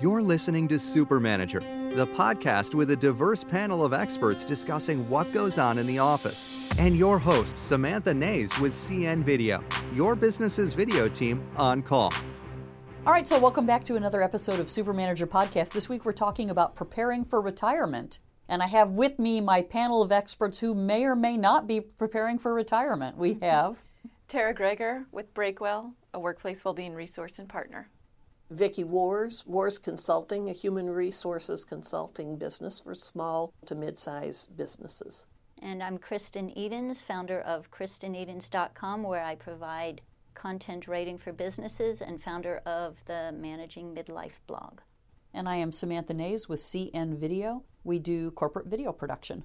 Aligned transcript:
You're 0.00 0.22
listening 0.22 0.66
to 0.68 0.78
Super 0.78 1.20
Manager, 1.20 1.60
the 1.60 2.08
podcast 2.08 2.74
with 2.74 2.90
a 2.90 2.96
diverse 2.96 3.44
panel 3.44 3.84
of 3.84 3.92
experts 3.92 4.44
discussing 4.44 5.08
what 5.08 5.32
goes 5.32 5.56
on 5.56 5.78
in 5.78 5.86
the 5.86 6.00
office. 6.00 6.68
And 6.80 6.96
your 6.96 7.16
host, 7.16 7.56
Samantha 7.56 8.12
Nays 8.12 8.58
with 8.58 8.72
CN 8.72 9.22
Video, 9.22 9.62
your 9.94 10.16
business's 10.16 10.74
video 10.74 11.08
team 11.08 11.40
on 11.56 11.80
call. 11.80 12.12
All 13.06 13.12
right, 13.12 13.26
so 13.26 13.38
welcome 13.38 13.66
back 13.66 13.84
to 13.84 13.94
another 13.94 14.20
episode 14.20 14.58
of 14.58 14.68
Super 14.68 14.92
Manager 14.92 15.28
Podcast. 15.28 15.70
This 15.70 15.88
week 15.88 16.04
we're 16.04 16.12
talking 16.12 16.50
about 16.50 16.74
preparing 16.74 17.24
for 17.24 17.40
retirement. 17.40 18.18
And 18.48 18.64
I 18.64 18.66
have 18.66 18.90
with 18.90 19.20
me 19.20 19.40
my 19.40 19.62
panel 19.62 20.02
of 20.02 20.10
experts 20.10 20.58
who 20.58 20.74
may 20.74 21.04
or 21.04 21.14
may 21.14 21.36
not 21.36 21.68
be 21.68 21.80
preparing 21.80 22.40
for 22.40 22.52
retirement. 22.52 23.16
We 23.16 23.34
have 23.42 23.84
Tara 24.26 24.54
Gregor 24.54 25.06
with 25.12 25.32
Breakwell, 25.34 25.92
a 26.12 26.18
workplace 26.18 26.64
well-being 26.64 26.94
resource 26.94 27.38
and 27.38 27.48
partner. 27.48 27.90
Vicki 28.54 28.84
Wars, 28.84 29.42
Wars 29.46 29.78
Consulting, 29.78 30.48
a 30.48 30.52
human 30.52 30.88
resources 30.88 31.64
consulting 31.64 32.38
business 32.38 32.78
for 32.78 32.94
small 32.94 33.52
to 33.66 33.74
mid-sized 33.74 34.56
businesses. 34.56 35.26
And 35.60 35.82
I'm 35.82 35.98
Kristen 35.98 36.56
Edens, 36.56 37.02
founder 37.02 37.40
of 37.40 37.72
KristenEdens.com, 37.72 39.02
where 39.02 39.24
I 39.24 39.34
provide 39.34 40.02
content 40.34 40.86
writing 40.86 41.18
for 41.18 41.32
businesses 41.32 42.00
and 42.00 42.22
founder 42.22 42.58
of 42.64 43.04
the 43.06 43.34
Managing 43.36 43.92
Midlife 43.92 44.38
blog. 44.46 44.80
And 45.32 45.48
I 45.48 45.56
am 45.56 45.72
Samantha 45.72 46.14
Nays 46.14 46.48
with 46.48 46.60
CN 46.60 47.18
Video. 47.18 47.64
We 47.82 47.98
do 47.98 48.30
corporate 48.30 48.68
video 48.68 48.92
production. 48.92 49.42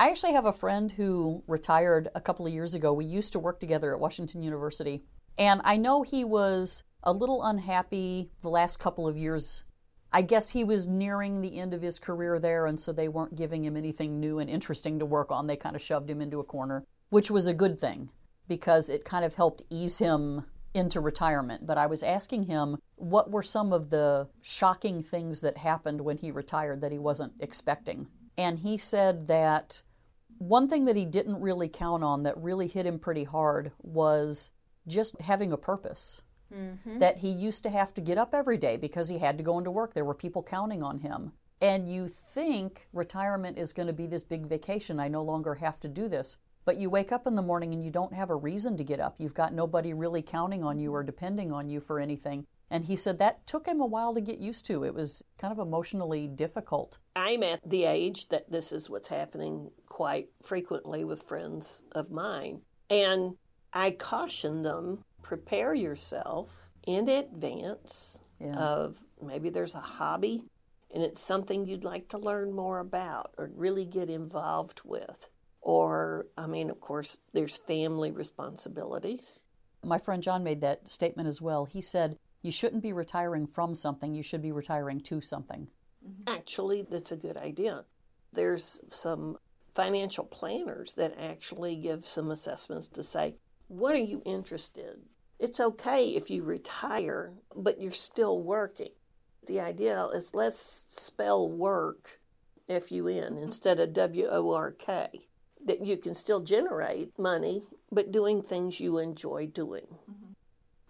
I 0.00 0.10
actually 0.10 0.32
have 0.32 0.46
a 0.46 0.52
friend 0.52 0.90
who 0.90 1.44
retired 1.46 2.08
a 2.12 2.20
couple 2.20 2.44
of 2.44 2.52
years 2.52 2.74
ago. 2.74 2.92
We 2.92 3.04
used 3.04 3.32
to 3.34 3.38
work 3.38 3.60
together 3.60 3.94
at 3.94 4.00
Washington 4.00 4.42
University. 4.42 5.04
And 5.38 5.60
I 5.64 5.76
know 5.76 6.02
he 6.02 6.24
was 6.24 6.82
a 7.06 7.12
little 7.12 7.44
unhappy 7.44 8.28
the 8.42 8.50
last 8.50 8.78
couple 8.78 9.06
of 9.06 9.16
years. 9.16 9.64
I 10.12 10.22
guess 10.22 10.50
he 10.50 10.64
was 10.64 10.88
nearing 10.88 11.40
the 11.40 11.58
end 11.58 11.72
of 11.72 11.80
his 11.80 11.98
career 11.98 12.38
there, 12.38 12.66
and 12.66 12.78
so 12.78 12.92
they 12.92 13.08
weren't 13.08 13.36
giving 13.36 13.64
him 13.64 13.76
anything 13.76 14.18
new 14.18 14.40
and 14.40 14.50
interesting 14.50 14.98
to 14.98 15.06
work 15.06 15.30
on. 15.30 15.46
They 15.46 15.56
kind 15.56 15.76
of 15.76 15.82
shoved 15.82 16.10
him 16.10 16.20
into 16.20 16.40
a 16.40 16.44
corner, 16.44 16.84
which 17.10 17.30
was 17.30 17.46
a 17.46 17.54
good 17.54 17.78
thing 17.80 18.10
because 18.48 18.90
it 18.90 19.04
kind 19.04 19.24
of 19.24 19.34
helped 19.34 19.62
ease 19.70 19.98
him 19.98 20.44
into 20.74 21.00
retirement. 21.00 21.66
But 21.66 21.78
I 21.78 21.86
was 21.86 22.02
asking 22.02 22.44
him 22.44 22.76
what 22.96 23.30
were 23.30 23.42
some 23.42 23.72
of 23.72 23.90
the 23.90 24.28
shocking 24.42 25.02
things 25.02 25.40
that 25.40 25.58
happened 25.58 26.00
when 26.00 26.18
he 26.18 26.30
retired 26.30 26.80
that 26.80 26.92
he 26.92 26.98
wasn't 26.98 27.32
expecting. 27.40 28.08
And 28.36 28.58
he 28.58 28.76
said 28.76 29.28
that 29.28 29.82
one 30.38 30.68
thing 30.68 30.84
that 30.84 30.96
he 30.96 31.04
didn't 31.04 31.40
really 31.40 31.68
count 31.68 32.04
on 32.04 32.24
that 32.24 32.36
really 32.36 32.68
hit 32.68 32.86
him 32.86 32.98
pretty 32.98 33.24
hard 33.24 33.72
was 33.82 34.50
just 34.86 35.20
having 35.20 35.52
a 35.52 35.56
purpose. 35.56 36.22
Mm-hmm. 36.54 36.98
That 36.98 37.18
he 37.18 37.30
used 37.30 37.62
to 37.64 37.70
have 37.70 37.92
to 37.94 38.00
get 38.00 38.18
up 38.18 38.34
every 38.34 38.56
day 38.56 38.76
because 38.76 39.08
he 39.08 39.18
had 39.18 39.36
to 39.38 39.44
go 39.44 39.58
into 39.58 39.70
work. 39.70 39.94
There 39.94 40.04
were 40.04 40.14
people 40.14 40.42
counting 40.42 40.82
on 40.82 40.98
him. 40.98 41.32
And 41.60 41.88
you 41.88 42.06
think 42.06 42.86
retirement 42.92 43.58
is 43.58 43.72
going 43.72 43.86
to 43.86 43.92
be 43.92 44.06
this 44.06 44.22
big 44.22 44.46
vacation. 44.46 45.00
I 45.00 45.08
no 45.08 45.22
longer 45.22 45.54
have 45.54 45.80
to 45.80 45.88
do 45.88 46.08
this. 46.08 46.38
But 46.66 46.76
you 46.76 46.90
wake 46.90 47.12
up 47.12 47.26
in 47.26 47.36
the 47.36 47.42
morning 47.42 47.72
and 47.72 47.82
you 47.82 47.90
don't 47.90 48.12
have 48.12 48.28
a 48.28 48.36
reason 48.36 48.76
to 48.76 48.84
get 48.84 49.00
up. 49.00 49.16
You've 49.18 49.34
got 49.34 49.54
nobody 49.54 49.94
really 49.94 50.20
counting 50.20 50.64
on 50.64 50.78
you 50.78 50.92
or 50.92 51.02
depending 51.02 51.52
on 51.52 51.68
you 51.68 51.80
for 51.80 52.00
anything. 52.00 52.44
And 52.70 52.84
he 52.84 52.96
said 52.96 53.18
that 53.18 53.46
took 53.46 53.66
him 53.66 53.80
a 53.80 53.86
while 53.86 54.12
to 54.14 54.20
get 54.20 54.38
used 54.38 54.66
to. 54.66 54.84
It 54.84 54.92
was 54.92 55.22
kind 55.38 55.52
of 55.52 55.60
emotionally 55.60 56.26
difficult. 56.26 56.98
I'm 57.14 57.44
at 57.44 57.60
the 57.64 57.84
age 57.84 58.28
that 58.30 58.50
this 58.50 58.72
is 58.72 58.90
what's 58.90 59.08
happening 59.08 59.70
quite 59.86 60.28
frequently 60.42 61.04
with 61.04 61.22
friends 61.22 61.84
of 61.92 62.10
mine. 62.10 62.62
And 62.90 63.36
I 63.72 63.92
caution 63.92 64.62
them 64.62 65.04
prepare 65.26 65.74
yourself 65.74 66.68
in 66.86 67.08
advance 67.08 68.20
yeah. 68.38 68.54
of 68.54 69.04
maybe 69.20 69.50
there's 69.50 69.74
a 69.74 69.80
hobby 69.80 70.44
and 70.94 71.02
it's 71.02 71.20
something 71.20 71.66
you'd 71.66 71.82
like 71.82 72.08
to 72.10 72.18
learn 72.18 72.52
more 72.52 72.78
about 72.78 73.32
or 73.36 73.50
really 73.56 73.84
get 73.84 74.08
involved 74.08 74.82
with. 74.84 75.28
Or, 75.60 76.28
I 76.38 76.46
mean, 76.46 76.70
of 76.70 76.80
course, 76.80 77.18
there's 77.32 77.58
family 77.58 78.12
responsibilities. 78.12 79.40
My 79.84 79.98
friend 79.98 80.22
John 80.22 80.44
made 80.44 80.60
that 80.60 80.88
statement 80.88 81.28
as 81.28 81.42
well. 81.42 81.64
He 81.64 81.80
said, 81.80 82.18
You 82.42 82.52
shouldn't 82.52 82.84
be 82.84 82.92
retiring 82.92 83.48
from 83.48 83.74
something, 83.74 84.14
you 84.14 84.22
should 84.22 84.42
be 84.42 84.52
retiring 84.52 85.00
to 85.00 85.20
something. 85.20 85.68
Mm-hmm. 86.06 86.36
Actually, 86.36 86.86
that's 86.88 87.10
a 87.10 87.16
good 87.16 87.36
idea. 87.36 87.84
There's 88.32 88.80
some 88.90 89.38
financial 89.74 90.24
planners 90.24 90.94
that 90.94 91.14
actually 91.18 91.74
give 91.74 92.06
some 92.06 92.30
assessments 92.30 92.86
to 92.88 93.02
say, 93.02 93.34
What 93.66 93.96
are 93.96 93.98
you 93.98 94.22
interested 94.24 94.84
in? 94.84 95.00
It's 95.38 95.60
okay 95.60 96.08
if 96.08 96.30
you 96.30 96.42
retire, 96.42 97.32
but 97.54 97.80
you're 97.80 97.90
still 97.92 98.40
working. 98.42 98.92
The 99.46 99.60
idea 99.60 100.06
is 100.06 100.34
let's 100.34 100.86
spell 100.88 101.48
work 101.48 102.20
F 102.68 102.90
U 102.90 103.06
N 103.06 103.36
instead 103.36 103.78
of 103.78 103.92
W 103.92 104.26
O 104.30 104.52
R 104.52 104.72
K 104.72 105.08
that 105.64 105.84
you 105.84 105.96
can 105.96 106.14
still 106.14 106.40
generate 106.40 107.18
money, 107.18 107.62
but 107.92 108.12
doing 108.12 108.42
things 108.42 108.80
you 108.80 108.98
enjoy 108.98 109.46
doing. 109.46 109.86
Mm-hmm. 110.10 110.32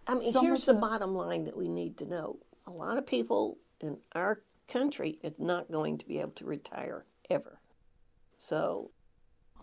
I 0.07 0.15
mean, 0.15 0.33
here's 0.43 0.67
the, 0.67 0.75
the 0.75 0.81
bottom 0.81 1.15
line 1.15 1.45
that 1.45 1.57
we 1.57 1.69
need 1.69 1.97
to 1.99 2.07
know. 2.07 2.39
A 2.67 2.71
lot 2.71 2.99
of 2.99 3.07
people 3.07 3.59
in 3.81 3.99
our 4.13 4.43
country 4.69 5.19
are 5.25 5.33
not 5.39 5.71
going 5.71 5.99
to 5.99 6.07
be 6.07 6.21
able 6.21 6.33
to 6.33 6.45
retire 6.45 7.05
ever. 7.29 7.59
So 8.39 8.91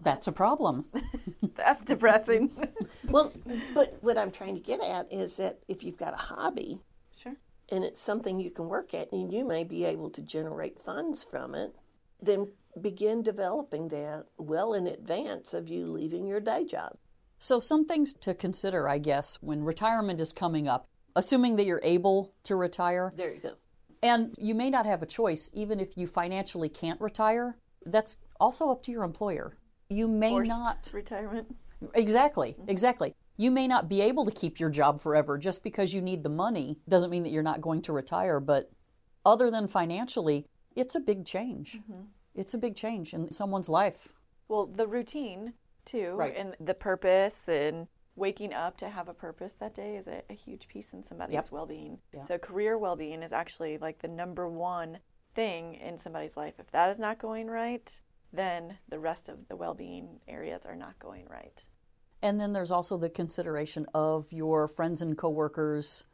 that's 0.01 0.27
a 0.27 0.31
problem. 0.31 0.85
that's 1.55 1.83
depressing. 1.83 2.51
well, 3.09 3.31
but 3.73 3.97
what 4.01 4.17
I'm 4.17 4.31
trying 4.31 4.55
to 4.55 4.61
get 4.61 4.81
at 4.81 5.11
is 5.11 5.37
that 5.37 5.59
if 5.67 5.83
you've 5.83 5.97
got 5.97 6.13
a 6.13 6.17
hobby, 6.17 6.79
sure, 7.15 7.35
and 7.69 7.83
it's 7.83 8.01
something 8.01 8.39
you 8.39 8.51
can 8.51 8.67
work 8.67 8.93
at, 8.93 9.11
and 9.11 9.31
you 9.31 9.45
may 9.45 9.63
be 9.63 9.85
able 9.85 10.09
to 10.11 10.21
generate 10.21 10.79
funds 10.79 11.23
from 11.23 11.55
it, 11.55 11.75
then 12.21 12.49
begin 12.81 13.21
developing 13.21 13.89
that 13.89 14.25
well 14.37 14.73
in 14.73 14.87
advance 14.87 15.53
of 15.53 15.69
you 15.69 15.85
leaving 15.85 16.25
your 16.25 16.39
day 16.39 16.65
job. 16.65 16.97
So, 17.37 17.59
some 17.59 17.85
things 17.85 18.13
to 18.21 18.33
consider, 18.33 18.87
I 18.87 18.99
guess, 18.99 19.37
when 19.41 19.63
retirement 19.63 20.21
is 20.21 20.31
coming 20.31 20.67
up, 20.67 20.87
assuming 21.15 21.57
that 21.57 21.65
you're 21.65 21.81
able 21.83 22.33
to 22.43 22.55
retire. 22.55 23.11
There 23.15 23.33
you 23.33 23.39
go. 23.41 23.53
And 24.01 24.35
you 24.37 24.55
may 24.55 24.69
not 24.69 24.85
have 24.85 25.01
a 25.01 25.05
choice, 25.05 25.49
even 25.53 25.79
if 25.79 25.97
you 25.97 26.07
financially 26.07 26.69
can't 26.69 26.99
retire. 26.99 27.57
That's 27.85 28.17
also 28.39 28.69
up 28.69 28.83
to 28.83 28.91
your 28.91 29.03
employer. 29.03 29.57
You 29.93 30.07
may 30.07 30.29
Forced 30.29 30.49
not. 30.49 30.91
Retirement. 30.93 31.55
Exactly, 31.93 32.55
exactly. 32.67 33.13
You 33.37 33.51
may 33.51 33.67
not 33.67 33.89
be 33.89 34.01
able 34.01 34.25
to 34.25 34.31
keep 34.31 34.59
your 34.59 34.69
job 34.69 35.01
forever 35.01 35.37
just 35.37 35.63
because 35.63 35.93
you 35.93 36.01
need 36.01 36.23
the 36.23 36.29
money 36.29 36.77
doesn't 36.87 37.09
mean 37.09 37.23
that 37.23 37.31
you're 37.31 37.43
not 37.43 37.61
going 37.61 37.81
to 37.83 37.93
retire, 37.93 38.39
but 38.39 38.71
other 39.25 39.49
than 39.49 39.67
financially, 39.67 40.45
it's 40.75 40.95
a 40.95 40.99
big 40.99 41.25
change. 41.25 41.79
Mm-hmm 41.79 42.03
it's 42.35 42.53
a 42.53 42.57
big 42.57 42.75
change 42.75 43.13
in 43.13 43.31
someone's 43.31 43.69
life. 43.69 44.13
Well, 44.47 44.67
the 44.67 44.87
routine 44.87 45.53
too, 45.85 46.13
right. 46.15 46.33
and 46.35 46.55
the 46.59 46.73
purpose 46.73 47.47
and 47.47 47.87
waking 48.15 48.53
up 48.53 48.77
to 48.77 48.89
have 48.89 49.09
a 49.09 49.13
purpose 49.13 49.53
that 49.53 49.73
day 49.73 49.95
is 49.95 50.07
a, 50.07 50.21
a 50.29 50.33
huge 50.33 50.67
piece 50.67 50.93
in 50.93 51.03
somebody's 51.03 51.33
yep. 51.33 51.47
well-being. 51.51 51.97
So 52.27 52.37
career 52.37 52.77
well-being 52.77 53.23
is 53.23 53.33
actually 53.33 53.77
like 53.77 53.99
the 53.99 54.07
number 54.07 54.47
one 54.47 54.99
thing 55.33 55.75
in 55.75 55.97
somebody's 55.97 56.37
life. 56.37 56.53
If 56.59 56.69
that 56.71 56.91
is 56.91 56.99
not 56.99 57.17
going 57.17 57.47
right, 57.47 57.99
then 58.33 58.77
the 58.89 58.99
rest 58.99 59.29
of 59.29 59.47
the 59.47 59.55
well-being 59.55 60.19
areas 60.27 60.65
are 60.65 60.75
not 60.75 60.97
going 60.99 61.25
right. 61.29 61.63
And 62.21 62.39
then 62.39 62.53
there's 62.53 62.71
also 62.71 62.97
the 62.97 63.09
consideration 63.09 63.85
of 63.93 64.31
your 64.31 64.67
friends 64.67 65.01
and 65.01 65.17
coworkers 65.17 66.05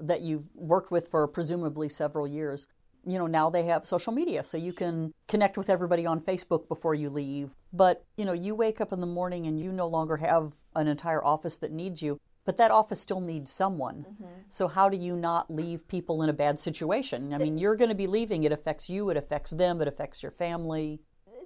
that 0.00 0.22
you've 0.22 0.48
worked 0.54 0.90
with 0.90 1.08
for 1.08 1.26
presumably 1.26 1.88
several 1.88 2.26
years 2.26 2.68
you 3.08 3.18
know, 3.18 3.26
now 3.26 3.48
they 3.48 3.64
have 3.64 3.86
social 3.86 4.12
media, 4.12 4.44
so 4.44 4.58
you 4.58 4.72
can 4.72 5.12
connect 5.28 5.56
with 5.56 5.70
everybody 5.70 6.04
on 6.04 6.20
Facebook 6.20 6.68
before 6.68 6.94
you 6.94 7.08
leave. 7.08 7.56
But, 7.72 8.04
you 8.16 8.26
know, 8.26 8.32
you 8.32 8.54
wake 8.54 8.80
up 8.80 8.92
in 8.92 9.00
the 9.00 9.06
morning 9.06 9.46
and 9.46 9.58
you 9.58 9.72
no 9.72 9.86
longer 9.86 10.18
have 10.18 10.52
an 10.74 10.88
entire 10.88 11.24
office 11.24 11.56
that 11.58 11.72
needs 11.72 12.02
you, 12.02 12.20
but 12.44 12.58
that 12.58 12.70
office 12.70 13.00
still 13.00 13.20
needs 13.20 13.50
someone. 13.50 14.04
Mm-hmm. 14.08 14.24
So, 14.48 14.68
how 14.68 14.88
do 14.90 14.96
you 14.98 15.16
not 15.16 15.50
leave 15.50 15.88
people 15.88 16.22
in 16.22 16.28
a 16.28 16.34
bad 16.34 16.58
situation? 16.58 17.32
I 17.32 17.38
mean, 17.38 17.56
you're 17.56 17.76
going 17.76 17.88
to 17.88 17.94
be 17.94 18.06
leaving. 18.06 18.44
It 18.44 18.52
affects 18.52 18.90
you, 18.90 19.08
it 19.10 19.16
affects 19.16 19.52
them, 19.52 19.80
it 19.80 19.88
affects 19.88 20.22
your 20.22 20.32
family. 20.32 21.00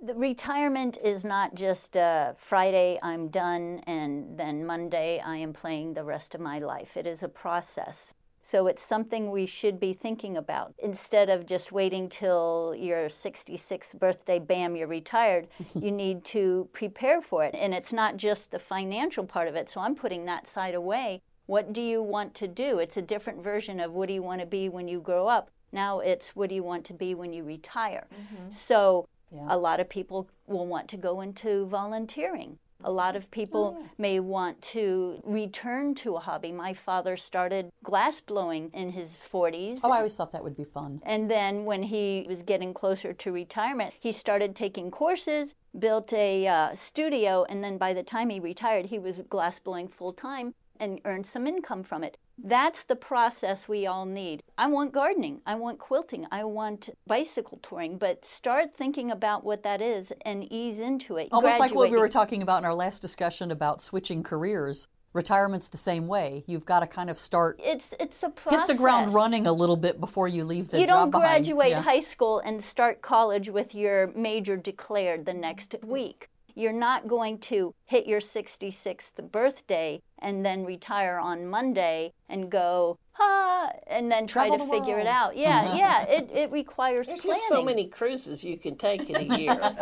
The 0.05 0.15
retirement 0.15 0.99
is 1.01 1.25
not 1.25 1.55
just 1.55 1.97
uh, 1.97 2.33
Friday, 2.37 2.99
I'm 3.05 3.29
done, 3.29 3.83
and 3.87 4.37
then 4.37 4.67
Monday, 4.67 5.23
I 5.25 5.37
am 5.37 5.53
playing 5.53 5.95
the 5.95 6.03
rest 6.03 6.35
of 6.35 6.41
my 6.41 6.59
life. 6.59 6.97
It 6.97 7.07
is 7.07 7.23
a 7.23 7.29
process. 7.29 8.13
So 8.43 8.67
it's 8.67 8.83
something 8.83 9.31
we 9.31 9.47
should 9.47 9.79
be 9.79 9.93
thinking 9.93 10.37
about 10.37 10.75
instead 10.83 11.31
of 11.31 11.47
just 11.47 11.71
waiting 11.71 12.09
till 12.09 12.75
your 12.77 13.07
66th 13.07 13.97
birthday, 13.97 14.41
bam, 14.41 14.75
you're 14.75 14.89
retired. 14.89 15.47
you 15.81 15.93
need 15.93 16.25
to 16.25 16.69
prepare 16.73 17.23
for 17.23 17.45
it. 17.45 17.55
And 17.57 17.73
it's 17.73 17.93
not 17.93 18.17
just 18.17 18.51
the 18.51 18.59
financial 18.59 19.25
part 19.25 19.47
of 19.47 19.55
it. 19.55 19.71
So 19.71 19.81
I'm 19.81 19.95
putting 19.95 20.25
that 20.25 20.49
side 20.49 20.75
away. 20.75 21.23
What 21.47 21.73
do 21.73 21.81
you 21.81 22.03
want 22.03 22.35
to 22.35 22.49
do? 22.49 22.81
It's 22.81 22.97
a 22.97 23.03
different 23.03 23.45
version 23.45 23.79
of 23.79 23.93
what 23.93 24.09
do 24.09 24.15
you 24.15 24.23
want 24.23 24.41
to 24.41 24.47
be 24.47 24.69
when 24.69 24.89
you 24.89 25.01
grow 25.01 25.29
up. 25.29 25.53
Now 25.71 26.01
it's 26.01 26.35
what 26.35 26.49
do 26.49 26.57
you 26.57 26.65
want 26.65 26.85
to 26.87 26.93
be 26.93 27.15
when 27.15 27.33
you 27.33 27.45
retire. 27.45 28.09
Mm-hmm. 28.13 28.51
So 28.51 29.07
yeah. 29.33 29.47
a 29.49 29.57
lot 29.57 29.81
of 29.81 29.89
people 29.89 30.29
will 30.47 30.67
want 30.67 30.89
to 30.89 30.97
go 30.97 31.21
into 31.21 31.67
volunteering 31.67 32.59
A 32.85 32.91
lot 32.91 33.17
of 33.17 33.31
people 33.31 33.87
may 33.97 34.19
want 34.21 34.61
to 34.75 35.21
return 35.25 35.95
to 35.97 36.17
a 36.17 36.21
hobby. 36.21 36.53
My 36.53 36.75
father 36.75 37.17
started 37.17 37.71
glass 37.83 38.21
blowing 38.21 38.71
in 38.75 38.93
his 38.93 39.19
40s. 39.33 39.81
Oh, 39.83 39.91
I 39.91 39.99
always 39.99 40.17
thought 40.17 40.33
that 40.33 40.43
would 40.43 40.57
be 40.57 40.65
fun. 40.65 41.01
And 41.05 41.31
then 41.31 41.65
when 41.65 41.85
he 41.85 42.27
was 42.29 42.43
getting 42.43 42.75
closer 42.75 43.13
to 43.13 43.33
retirement, 43.33 43.95
he 44.01 44.13
started 44.13 44.57
taking 44.57 44.91
courses, 44.91 45.55
built 45.79 46.13
a 46.13 46.47
uh, 46.47 46.75
studio, 46.75 47.47
and 47.49 47.63
then 47.63 47.79
by 47.79 47.93
the 47.93 48.03
time 48.03 48.31
he 48.31 48.41
retired, 48.41 48.87
he 48.87 48.99
was 48.99 49.17
glass 49.29 49.59
blowing 49.59 49.89
full 49.89 50.13
time 50.13 50.55
and 50.81 51.01
earned 51.05 51.27
some 51.27 51.47
income 51.47 51.85
from 51.85 52.03
it. 52.03 52.17
That's 52.43 52.85
the 52.85 52.97
process 52.97 53.69
we 53.69 53.87
all 53.87 54.05
need. 54.07 54.43
I 54.59 54.67
want 54.67 54.93
gardening, 54.93 55.41
I 55.47 55.55
want 55.55 55.79
quilting, 55.79 56.27
I 56.31 56.45
want 56.45 56.91
bicycle 57.07 57.59
touring, 57.63 57.99
but 57.99 58.25
start 58.25 58.75
thinking 58.75 59.11
about 59.11 59.45
what 59.45 59.63
that 59.63 59.81
is 59.81 60.13
and 60.25 60.51
ease 60.53 60.81
into 60.81 61.17
it. 61.17 61.29
Almost 61.31 61.61
like 61.61 61.75
what 61.75 61.91
we 61.91 61.99
were 61.99 62.09
talking 62.09 62.43
about 62.43 62.59
in 62.59 62.65
our 62.65 62.75
last 62.75 63.01
discussion 63.03 63.51
about 63.51 63.81
switching 63.81 64.23
careers. 64.23 64.89
Retirement's 65.15 65.69
the 65.69 65.77
same 65.77 66.09
way. 66.09 66.43
You've 66.47 66.65
got 66.65 66.81
to 66.81 66.87
kind 66.87 67.11
of 67.11 67.19
start 67.19 67.61
It's 67.63 67.93
it's 68.01 68.23
a 68.23 68.31
process. 68.31 68.61
hit 68.61 68.69
the 68.69 68.83
ground 68.83 69.13
running 69.13 69.47
a 69.47 69.53
little 69.53 69.77
bit 69.77 70.01
before 70.01 70.27
you 70.27 70.43
leave 70.43 70.71
the 70.71 70.81
you 70.81 70.87
don't 70.87 71.11
graduate 71.11 71.69
Yeah. 71.71 71.83
high 71.83 72.01
school 72.01 72.39
and 72.39 72.65
start 72.65 73.03
college 73.03 73.51
with 73.51 73.75
your 73.75 74.07
major 74.17 74.57
declared 74.57 75.27
the 75.27 75.35
next 75.35 75.75
week. 75.83 76.31
You're 76.55 76.73
not 76.73 77.09
going 77.09 77.39
to 77.39 77.75
hit 77.85 78.07
your 78.07 78.21
66th 78.21 79.31
birthday 79.31 80.01
and 80.19 80.47
then 80.47 80.65
retire 80.65 81.19
on 81.19 81.47
Monday 81.47 82.13
and 82.29 82.51
go, 82.51 82.99
ha, 83.13 83.71
and 83.87 84.11
then 84.11 84.27
try 84.27 84.49
Travel 84.49 84.67
to 84.67 84.71
the 84.71 84.79
figure 84.79 84.99
it 84.99 85.07
out. 85.07 85.37
Yeah, 85.37 85.63
uh-huh. 85.63 85.77
yeah, 85.77 86.03
it, 86.05 86.31
it 86.33 86.53
requires 86.53 87.09
There's 87.09 87.23
planning. 87.23 87.41
just 87.41 87.49
so 87.49 87.63
many 87.63 87.87
cruises 87.87 88.45
you 88.45 88.57
can 88.57 88.77
take 88.77 89.11
in 89.11 89.17
a 89.17 89.37
year. 89.39 89.77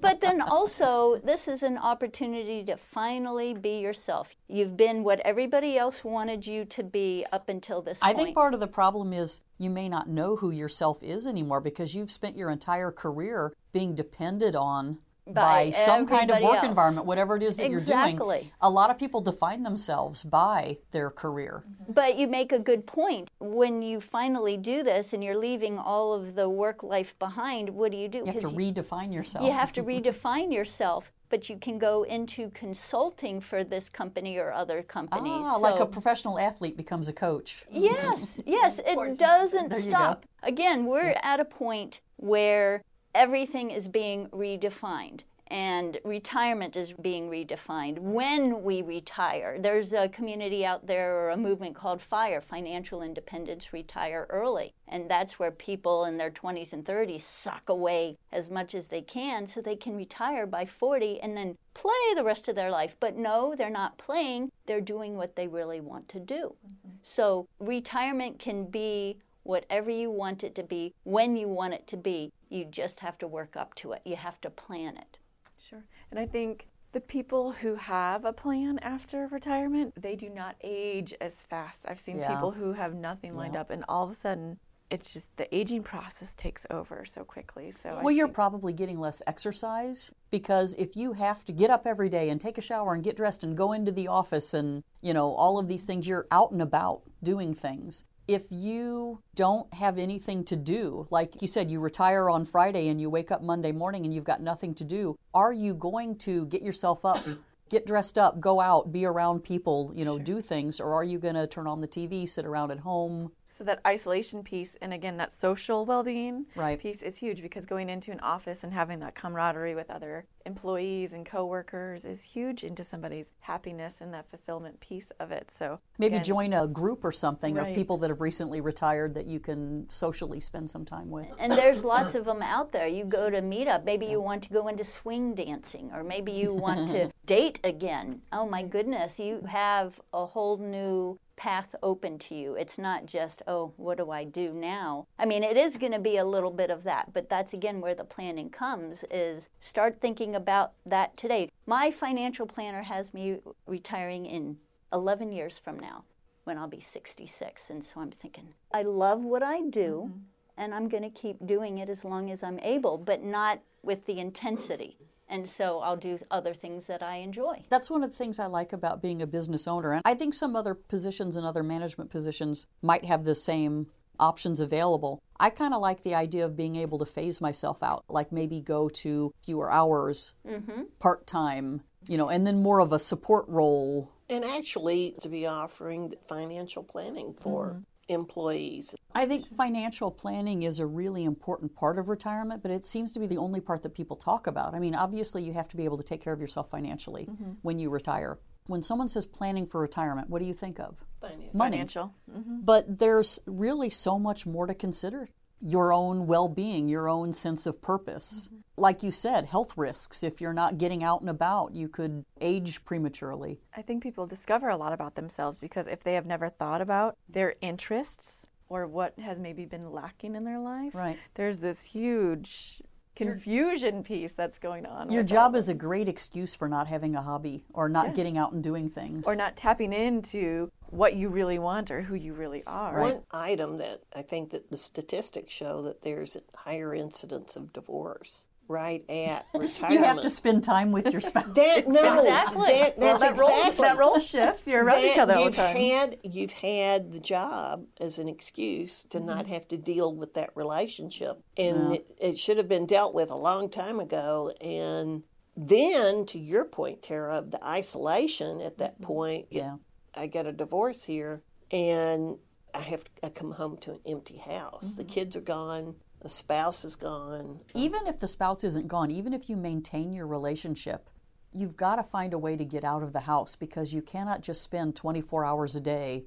but 0.00 0.20
then 0.20 0.40
also, 0.40 1.20
this 1.24 1.48
is 1.48 1.62
an 1.62 1.76
opportunity 1.76 2.62
to 2.64 2.76
finally 2.76 3.52
be 3.52 3.80
yourself. 3.80 4.34
You've 4.48 4.76
been 4.76 5.02
what 5.02 5.20
everybody 5.20 5.76
else 5.76 6.04
wanted 6.04 6.46
you 6.46 6.64
to 6.66 6.82
be 6.82 7.26
up 7.32 7.48
until 7.48 7.82
this 7.82 7.98
I 8.00 8.12
point. 8.12 8.24
think 8.26 8.34
part 8.36 8.54
of 8.54 8.60
the 8.60 8.68
problem 8.68 9.12
is 9.12 9.42
you 9.58 9.70
may 9.70 9.88
not 9.88 10.08
know 10.08 10.36
who 10.36 10.50
yourself 10.50 11.02
is 11.02 11.26
anymore 11.26 11.60
because 11.60 11.94
you've 11.94 12.10
spent 12.10 12.36
your 12.36 12.50
entire 12.50 12.90
career 12.92 13.52
being 13.72 13.94
depended 13.94 14.54
on 14.54 14.98
By 15.34 15.70
some 15.70 16.06
kind 16.06 16.30
of 16.30 16.40
work 16.42 16.56
else. 16.56 16.64
environment, 16.66 17.06
whatever 17.06 17.36
it 17.36 17.42
is 17.42 17.56
that 17.56 17.70
you're 17.70 17.80
doing. 17.80 18.20
A 18.60 18.70
lot 18.70 18.90
of 18.90 18.98
people 18.98 19.20
define 19.20 19.62
themselves 19.62 20.22
by 20.24 20.78
their 20.90 21.10
career. 21.10 21.64
But 21.88 22.16
you 22.18 22.26
make 22.28 22.52
a 22.52 22.58
good 22.58 22.86
point. 22.86 23.30
When 23.40 23.82
you 23.82 24.00
finally 24.00 24.56
do 24.56 24.82
this 24.82 25.12
and 25.12 25.22
you're 25.24 25.36
leaving 25.36 25.78
all 25.78 26.12
of 26.12 26.34
the 26.34 26.48
work 26.48 26.82
life 26.82 27.18
behind, 27.18 27.70
what 27.70 27.90
do 27.90 27.96
you 27.96 28.08
do? 28.08 28.18
You 28.18 28.26
have 28.26 28.34
to 28.36 28.40
'Cause 28.48 28.52
redefine 28.54 29.12
yourself. 29.12 29.44
you 29.44 29.52
have 29.52 29.72
to 29.72 29.82
redefine 29.92 30.52
yourself, 30.52 31.10
but 31.28 31.48
you 31.48 31.56
can 31.56 31.78
go 31.78 32.02
into 32.04 32.50
consulting 32.50 33.40
for 33.40 33.64
this 33.64 33.88
company 33.88 34.36
or 34.38 34.52
other 34.52 34.82
companies. 34.82 35.44
Ah, 35.46 35.56
like 35.56 35.80
a 35.80 35.86
professional 35.86 36.38
athlete 36.38 36.76
becomes 36.76 37.08
a 37.08 37.12
coach. 37.12 37.64
Yes, 37.70 38.40
yes, 38.46 38.78
it 38.84 39.18
doesn't 39.18 39.68
There 39.70 39.78
you 39.78 39.84
stop. 39.84 40.26
Again, 40.42 40.86
we're 40.86 41.14
at 41.22 41.40
a 41.40 41.44
point 41.44 42.00
where 42.16 42.82
everything 43.14 43.70
is 43.70 43.88
being 43.88 44.28
redefined 44.28 45.22
and 45.50 45.98
retirement 46.04 46.76
is 46.76 46.92
being 46.92 47.28
redefined. 47.28 47.98
When 47.98 48.62
we 48.62 48.82
retire, 48.82 49.58
there's 49.58 49.92
a 49.92 50.08
community 50.08 50.64
out 50.64 50.86
there 50.86 51.16
or 51.16 51.30
a 51.30 51.36
movement 51.36 51.74
called 51.74 52.00
FIRE, 52.00 52.40
Financial 52.40 53.02
Independence 53.02 53.72
Retire 53.72 54.28
Early. 54.30 54.72
And 54.86 55.10
that's 55.10 55.40
where 55.40 55.50
people 55.50 56.04
in 56.04 56.18
their 56.18 56.30
20s 56.30 56.72
and 56.72 56.84
30s 56.84 57.22
suck 57.22 57.68
away 57.68 58.16
as 58.30 58.48
much 58.48 58.76
as 58.76 58.86
they 58.86 59.02
can 59.02 59.48
so 59.48 59.60
they 59.60 59.76
can 59.76 59.96
retire 59.96 60.46
by 60.46 60.64
40 60.66 61.20
and 61.20 61.36
then 61.36 61.56
play 61.74 62.14
the 62.14 62.24
rest 62.24 62.46
of 62.46 62.54
their 62.54 62.70
life. 62.70 62.94
But 63.00 63.16
no, 63.16 63.54
they're 63.58 63.70
not 63.70 63.98
playing, 63.98 64.52
they're 64.66 64.80
doing 64.80 65.16
what 65.16 65.34
they 65.34 65.48
really 65.48 65.80
want 65.80 66.08
to 66.10 66.20
do. 66.20 66.54
Mm-hmm. 66.64 66.96
So 67.02 67.48
retirement 67.58 68.38
can 68.38 68.66
be 68.66 69.18
whatever 69.42 69.90
you 69.90 70.10
want 70.10 70.44
it 70.44 70.54
to 70.54 70.62
be, 70.62 70.94
when 71.02 71.36
you 71.36 71.48
want 71.48 71.74
it 71.74 71.86
to 71.88 71.96
be. 71.96 72.30
You 72.50 72.66
just 72.66 73.00
have 73.00 73.16
to 73.18 73.26
work 73.26 73.56
up 73.56 73.74
to 73.76 73.92
it. 73.92 74.02
You 74.04 74.16
have 74.16 74.40
to 74.42 74.50
plan 74.50 74.96
it. 74.96 75.18
Sure. 75.56 75.84
And 76.10 76.18
I 76.20 76.26
think 76.26 76.66
the 76.92 77.00
people 77.00 77.52
who 77.52 77.76
have 77.76 78.24
a 78.24 78.32
plan 78.32 78.78
after 78.80 79.28
retirement, 79.28 79.94
they 79.96 80.16
do 80.16 80.28
not 80.28 80.56
age 80.60 81.14
as 81.20 81.44
fast. 81.44 81.86
I've 81.86 82.00
seen 82.00 82.18
Yeah. 82.18 82.34
people 82.34 82.50
who 82.50 82.72
have 82.72 82.94
nothing 82.94 83.36
lined 83.36 83.56
up, 83.56 83.70
and 83.70 83.84
all 83.88 84.02
of 84.04 84.10
a 84.10 84.14
sudden, 84.14 84.58
it's 84.90 85.12
just 85.12 85.36
the 85.36 85.54
aging 85.54 85.84
process 85.84 86.34
takes 86.34 86.66
over 86.68 87.04
so 87.04 87.22
quickly. 87.22 87.70
So 87.70 87.90
I 87.90 88.02
Well, 88.02 88.10
you're 88.12 88.26
probably 88.26 88.72
getting 88.72 88.98
less 88.98 89.22
exercise 89.24 90.12
because 90.32 90.74
if 90.74 90.96
you 90.96 91.12
have 91.12 91.44
to 91.44 91.52
get 91.52 91.70
up 91.70 91.86
every 91.86 92.08
day 92.08 92.28
and 92.28 92.40
take 92.40 92.58
a 92.58 92.60
shower 92.60 92.92
and 92.92 93.04
get 93.04 93.16
dressed 93.16 93.44
and 93.44 93.56
go 93.56 93.70
into 93.70 93.92
the 93.92 94.08
office 94.08 94.52
and, 94.52 94.82
you 95.00 95.14
know, 95.14 95.32
all 95.34 95.60
of 95.60 95.68
these 95.68 95.84
things, 95.86 96.08
you're 96.08 96.26
out 96.32 96.50
and 96.50 96.60
about 96.60 97.02
doing 97.22 97.54
things. 97.54 98.04
If 98.30 98.46
you 98.52 99.24
don't 99.34 99.74
have 99.74 99.98
anything 99.98 100.44
to 100.44 100.54
do, 100.54 101.04
like 101.10 101.42
you 101.42 101.48
said, 101.48 101.68
you 101.68 101.80
retire 101.80 102.30
on 102.30 102.44
Friday 102.44 102.86
and 102.86 103.00
you 103.00 103.10
wake 103.10 103.32
up 103.32 103.42
Monday 103.42 103.72
morning 103.72 104.04
and 104.04 104.14
you've 104.14 104.22
got 104.22 104.40
nothing 104.40 104.72
to 104.76 104.84
do, 104.84 105.18
are 105.34 105.52
you 105.52 105.74
going 105.74 106.14
to 106.18 106.46
get 106.46 106.62
yourself 106.62 107.04
up, 107.04 107.26
get 107.70 107.86
dressed 107.86 108.18
up, 108.18 108.38
go 108.38 108.60
out, 108.60 108.92
be 108.92 109.04
around 109.04 109.40
people, 109.40 109.90
you 109.96 110.04
know, 110.04 110.16
do 110.16 110.40
things, 110.40 110.78
or 110.78 110.94
are 110.94 111.02
you 111.02 111.18
going 111.18 111.34
to 111.34 111.48
turn 111.48 111.66
on 111.66 111.80
the 111.80 111.88
TV, 111.88 112.28
sit 112.28 112.46
around 112.46 112.70
at 112.70 112.78
home? 112.78 113.32
So 113.50 113.64
that 113.64 113.80
isolation 113.84 114.44
piece, 114.44 114.76
and 114.80 114.94
again, 114.94 115.16
that 115.16 115.32
social 115.32 115.84
well-being 115.84 116.46
Right. 116.54 116.78
piece 116.78 117.02
is 117.02 117.18
huge 117.18 117.42
because 117.42 117.66
going 117.66 117.90
into 117.90 118.12
an 118.12 118.20
office 118.20 118.62
and 118.62 118.72
having 118.72 119.00
that 119.00 119.16
camaraderie 119.16 119.74
with 119.74 119.90
other 119.90 120.26
employees 120.46 121.12
and 121.12 121.26
coworkers 121.26 122.04
is 122.04 122.22
huge 122.22 122.62
into 122.64 122.82
somebody's 122.82 123.32
happiness 123.40 124.00
and 124.00 124.14
that 124.14 124.26
fulfillment 124.30 124.80
piece 124.80 125.10
of 125.18 125.32
it. 125.32 125.50
So 125.50 125.80
Maybe 125.98 126.14
again, 126.14 126.24
join 126.24 126.52
a 126.52 126.66
group 126.66 127.04
or 127.04 127.12
something 127.12 127.58
of 127.58 127.74
people 127.74 127.98
that 127.98 128.08
have 128.08 128.20
recently 128.20 128.60
retired 128.60 129.14
that 129.14 129.26
you 129.26 129.40
can 129.40 129.90
socially 129.90 130.40
spend 130.40 130.70
some 130.70 130.84
time 130.84 131.10
with. 131.10 131.26
And 131.38 131.52
there's 131.52 131.84
lots 131.84 132.14
of 132.14 132.24
them 132.24 132.42
out 132.42 132.72
there. 132.72 132.86
You 132.86 133.04
go 133.04 133.28
to 133.30 133.42
meetup, 133.42 133.84
maybe 133.84 134.06
you 134.06 134.20
want 134.20 134.44
to 134.44 134.48
go 134.48 134.68
into 134.68 134.84
swing 134.84 135.34
dancing, 135.34 135.90
or 135.92 136.04
maybe 136.04 136.32
you 136.32 136.54
want 136.54 136.88
to 136.90 137.10
date 137.26 137.58
again. 137.64 138.22
Oh 138.32 138.46
my 138.46 138.62
goodness, 138.62 139.18
you 139.18 139.42
have 139.48 140.00
a 140.12 140.24
whole 140.24 140.56
new 140.56 141.18
path 141.40 141.74
open 141.82 142.18
to 142.18 142.34
you. 142.34 142.54
It's 142.54 142.76
not 142.76 143.06
just, 143.06 143.40
oh, 143.46 143.72
what 143.78 143.96
do 143.96 144.10
I 144.10 144.24
do 144.24 144.52
now? 144.52 145.06
I 145.18 145.24
mean, 145.24 145.42
it 145.42 145.56
is 145.56 145.78
going 145.78 145.92
to 145.92 145.98
be 145.98 146.18
a 146.18 146.24
little 146.24 146.50
bit 146.50 146.70
of 146.70 146.82
that, 146.82 147.14
but 147.14 147.30
that's 147.30 147.54
again 147.54 147.80
where 147.80 147.94
the 147.94 148.04
planning 148.04 148.50
comes 148.50 149.06
is 149.10 149.48
start 149.58 150.02
thinking 150.02 150.36
about 150.36 150.72
that 150.84 151.16
today. 151.16 151.50
My 151.64 151.90
financial 151.90 152.44
planner 152.44 152.82
has 152.82 153.14
me 153.14 153.38
retiring 153.66 154.26
in 154.26 154.58
11 154.92 155.32
years 155.32 155.58
from 155.58 155.78
now 155.78 156.04
when 156.44 156.58
I'll 156.58 156.68
be 156.68 156.78
66. 156.78 157.70
And 157.70 157.82
so 157.82 158.02
I'm 158.02 158.10
thinking, 158.10 158.52
I 158.70 158.82
love 158.82 159.24
what 159.24 159.42
I 159.42 159.62
do 159.62 160.10
mm-hmm. 160.10 160.18
and 160.58 160.74
I'm 160.74 160.90
going 160.90 161.04
to 161.04 161.20
keep 161.20 161.46
doing 161.46 161.78
it 161.78 161.88
as 161.88 162.04
long 162.04 162.30
as 162.30 162.42
I'm 162.42 162.58
able, 162.58 162.98
but 162.98 163.22
not 163.22 163.60
with 163.82 164.04
the 164.04 164.20
intensity. 164.20 164.98
And 165.30 165.48
so 165.48 165.78
I'll 165.78 165.96
do 165.96 166.18
other 166.30 166.52
things 166.52 166.86
that 166.86 167.02
I 167.02 167.16
enjoy. 167.16 167.64
That's 167.68 167.88
one 167.88 168.02
of 168.02 168.10
the 168.10 168.16
things 168.16 168.40
I 168.40 168.46
like 168.46 168.72
about 168.72 169.00
being 169.00 169.22
a 169.22 169.26
business 169.28 169.68
owner. 169.68 169.92
And 169.92 170.02
I 170.04 170.14
think 170.14 170.34
some 170.34 170.56
other 170.56 170.74
positions 170.74 171.36
and 171.36 171.46
other 171.46 171.62
management 171.62 172.10
positions 172.10 172.66
might 172.82 173.04
have 173.04 173.24
the 173.24 173.36
same 173.36 173.86
options 174.18 174.60
available. 174.60 175.22
I 175.38 175.50
kind 175.50 175.72
of 175.72 175.80
like 175.80 176.02
the 176.02 176.14
idea 176.14 176.44
of 176.44 176.56
being 176.56 176.76
able 176.76 176.98
to 176.98 177.06
phase 177.06 177.40
myself 177.40 177.82
out, 177.82 178.04
like 178.08 178.32
maybe 178.32 178.60
go 178.60 178.88
to 178.88 179.32
fewer 179.42 179.70
hours, 179.70 180.34
mm-hmm. 180.46 180.82
part 180.98 181.26
time, 181.26 181.82
you 182.08 182.18
know, 182.18 182.28
and 182.28 182.46
then 182.46 182.62
more 182.62 182.80
of 182.80 182.92
a 182.92 182.98
support 182.98 183.46
role. 183.48 184.12
and 184.28 184.44
actually, 184.44 185.14
to 185.22 185.28
be 185.28 185.46
offering 185.46 186.12
financial 186.28 186.82
planning 186.82 187.34
for 187.34 187.70
mm-hmm. 187.70 187.80
Employees. 188.10 188.94
I 189.14 189.26
think 189.26 189.46
financial 189.46 190.10
planning 190.10 190.62
is 190.64 190.80
a 190.80 190.86
really 190.86 191.24
important 191.24 191.74
part 191.74 191.98
of 191.98 192.08
retirement, 192.08 192.62
but 192.62 192.70
it 192.70 192.84
seems 192.84 193.12
to 193.12 193.20
be 193.20 193.26
the 193.26 193.38
only 193.38 193.60
part 193.60 193.82
that 193.82 193.94
people 193.94 194.16
talk 194.16 194.46
about. 194.46 194.74
I 194.74 194.78
mean, 194.78 194.94
obviously, 194.94 195.42
you 195.42 195.52
have 195.52 195.68
to 195.68 195.76
be 195.76 195.84
able 195.84 195.96
to 195.96 196.04
take 196.04 196.22
care 196.22 196.32
of 196.32 196.40
yourself 196.40 196.70
financially 196.70 197.24
mm-hmm. 197.24 197.52
when 197.62 197.78
you 197.78 197.90
retire. 197.90 198.38
When 198.66 198.82
someone 198.82 199.08
says 199.08 199.26
planning 199.26 199.66
for 199.66 199.80
retirement, 199.80 200.30
what 200.30 200.40
do 200.40 200.44
you 200.44 200.54
think 200.54 200.78
of? 200.78 201.04
Financial. 201.20 201.50
Money. 201.54 201.76
financial. 201.76 202.14
Mm-hmm. 202.30 202.60
But 202.62 202.98
there's 202.98 203.40
really 203.46 203.90
so 203.90 204.18
much 204.18 204.46
more 204.46 204.66
to 204.66 204.74
consider. 204.74 205.28
Your 205.60 205.92
own 205.92 206.26
well 206.26 206.48
being, 206.48 206.88
your 206.88 207.08
own 207.08 207.32
sense 207.32 207.66
of 207.66 207.82
purpose. 207.82 208.48
Mm-hmm. 208.48 208.56
Like 208.76 209.02
you 209.02 209.10
said, 209.10 209.44
health 209.46 209.76
risks. 209.76 210.22
If 210.22 210.40
you're 210.40 210.54
not 210.54 210.78
getting 210.78 211.04
out 211.04 211.20
and 211.20 211.28
about, 211.28 211.74
you 211.74 211.86
could 211.88 212.24
age 212.40 212.82
prematurely. 212.86 213.60
I 213.76 213.82
think 213.82 214.02
people 214.02 214.26
discover 214.26 214.70
a 214.70 214.76
lot 214.78 214.94
about 214.94 215.16
themselves 215.16 215.58
because 215.58 215.86
if 215.86 216.02
they 216.02 216.14
have 216.14 216.24
never 216.24 216.48
thought 216.48 216.80
about 216.80 217.16
their 217.28 217.56
interests 217.60 218.46
or 218.70 218.86
what 218.86 219.18
has 219.18 219.38
maybe 219.38 219.66
been 219.66 219.92
lacking 219.92 220.34
in 220.34 220.44
their 220.44 220.58
life, 220.60 220.94
Right. 220.94 221.18
there's 221.34 221.58
this 221.58 221.84
huge 221.84 222.80
confusion 223.26 224.02
piece 224.02 224.32
that's 224.32 224.58
going 224.58 224.86
on. 224.86 225.10
Your 225.10 225.22
job 225.22 225.54
is 225.54 225.68
a 225.68 225.74
great 225.74 226.08
excuse 226.08 226.54
for 226.54 226.68
not 226.68 226.86
having 226.88 227.14
a 227.14 227.22
hobby 227.22 227.64
or 227.72 227.88
not 227.88 228.14
getting 228.14 228.38
out 228.38 228.52
and 228.52 228.62
doing 228.62 228.88
things. 228.88 229.26
or 229.26 229.36
not 229.36 229.56
tapping 229.56 229.92
into 229.92 230.70
what 230.90 231.14
you 231.14 231.28
really 231.28 231.58
want 231.58 231.90
or 231.90 232.02
who 232.02 232.14
you 232.14 232.32
really 232.34 232.62
are. 232.66 233.00
One 233.00 233.22
item 233.30 233.78
that 233.78 234.00
I 234.14 234.22
think 234.22 234.50
that 234.50 234.70
the 234.70 234.76
statistics 234.76 235.52
show 235.52 235.82
that 235.82 236.02
there's 236.02 236.36
a 236.36 236.40
higher 236.56 236.94
incidence 236.94 237.56
of 237.56 237.72
divorce 237.72 238.46
right 238.70 239.04
at 239.10 239.44
retirement. 239.52 239.80
You 239.90 240.04
have 240.04 240.20
to 240.22 240.30
spend 240.30 240.64
time 240.64 240.92
with 240.92 241.10
your 241.12 241.20
spouse. 241.20 241.52
That, 241.54 241.84
no, 241.88 242.20
Exactly. 242.20 242.66
that, 242.68 242.98
Well, 242.98 243.18
that's 243.18 243.24
that 243.24 243.38
role, 243.38 243.72
that 243.72 243.98
role 243.98 244.18
shifts. 244.20 244.66
You're 244.66 244.84
around 244.84 245.04
each 245.04 245.16
that 245.16 245.22
other 245.28 245.34
all 245.34 245.38
the 245.40 245.44
you've 245.46 245.56
time. 245.56 245.76
had 245.76 246.16
you've 246.22 246.52
had 246.52 247.12
the 247.12 247.20
job 247.20 247.84
as 248.00 248.18
an 248.18 248.28
excuse 248.28 249.04
to 249.10 249.20
not 249.20 249.44
Mm-hmm. 249.44 249.52
have 249.54 249.68
to 249.68 249.76
deal 249.76 250.14
with 250.14 250.34
that 250.34 250.50
relationship, 250.54 251.42
and 251.56 251.94
it, 251.94 252.08
it 252.20 252.38
should 252.38 252.56
have 252.58 252.68
been 252.68 252.86
dealt 252.86 253.12
with 253.14 253.30
a 253.30 253.36
long 253.36 253.68
time 253.68 253.98
ago. 254.00 254.52
And 254.60 255.24
then, 255.56 256.24
to 256.26 256.38
your 256.38 256.64
point, 256.64 257.02
Tara, 257.02 257.38
of 257.38 257.50
the 257.50 257.62
isolation 257.64 258.60
at 258.60 258.78
that 258.78 259.00
point, 259.02 259.46
Yeah. 259.50 259.76
I 260.14 260.26
get 260.26 260.46
a 260.46 260.52
divorce 260.52 261.04
here, 261.04 261.42
and 261.70 262.38
I 262.74 262.80
have 262.80 263.04
to 263.04 263.10
I 263.24 263.28
come 263.30 263.52
home 263.52 263.76
to 263.78 263.92
an 263.92 264.00
empty 264.06 264.36
house. 264.38 264.90
Mm-hmm. 264.92 264.96
The 265.02 265.04
kids 265.04 265.36
are 265.36 265.40
gone. 265.40 265.96
The 266.20 266.28
spouse 266.28 266.84
is 266.84 266.96
gone. 266.96 267.60
Even 267.74 268.06
if 268.06 268.18
the 268.18 268.28
spouse 268.28 268.62
isn't 268.64 268.88
gone, 268.88 269.10
even 269.10 269.32
if 269.32 269.48
you 269.48 269.56
maintain 269.56 270.12
your 270.12 270.26
relationship, 270.26 271.08
you've 271.52 271.76
got 271.76 271.96
to 271.96 272.02
find 272.02 272.34
a 272.34 272.38
way 272.38 272.56
to 272.56 272.64
get 272.64 272.84
out 272.84 273.02
of 273.02 273.12
the 273.12 273.20
house 273.20 273.56
because 273.56 273.94
you 273.94 274.02
cannot 274.02 274.42
just 274.42 274.62
spend 274.62 274.96
24 274.96 275.44
hours 275.44 275.74
a 275.76 275.80
day 275.80 276.24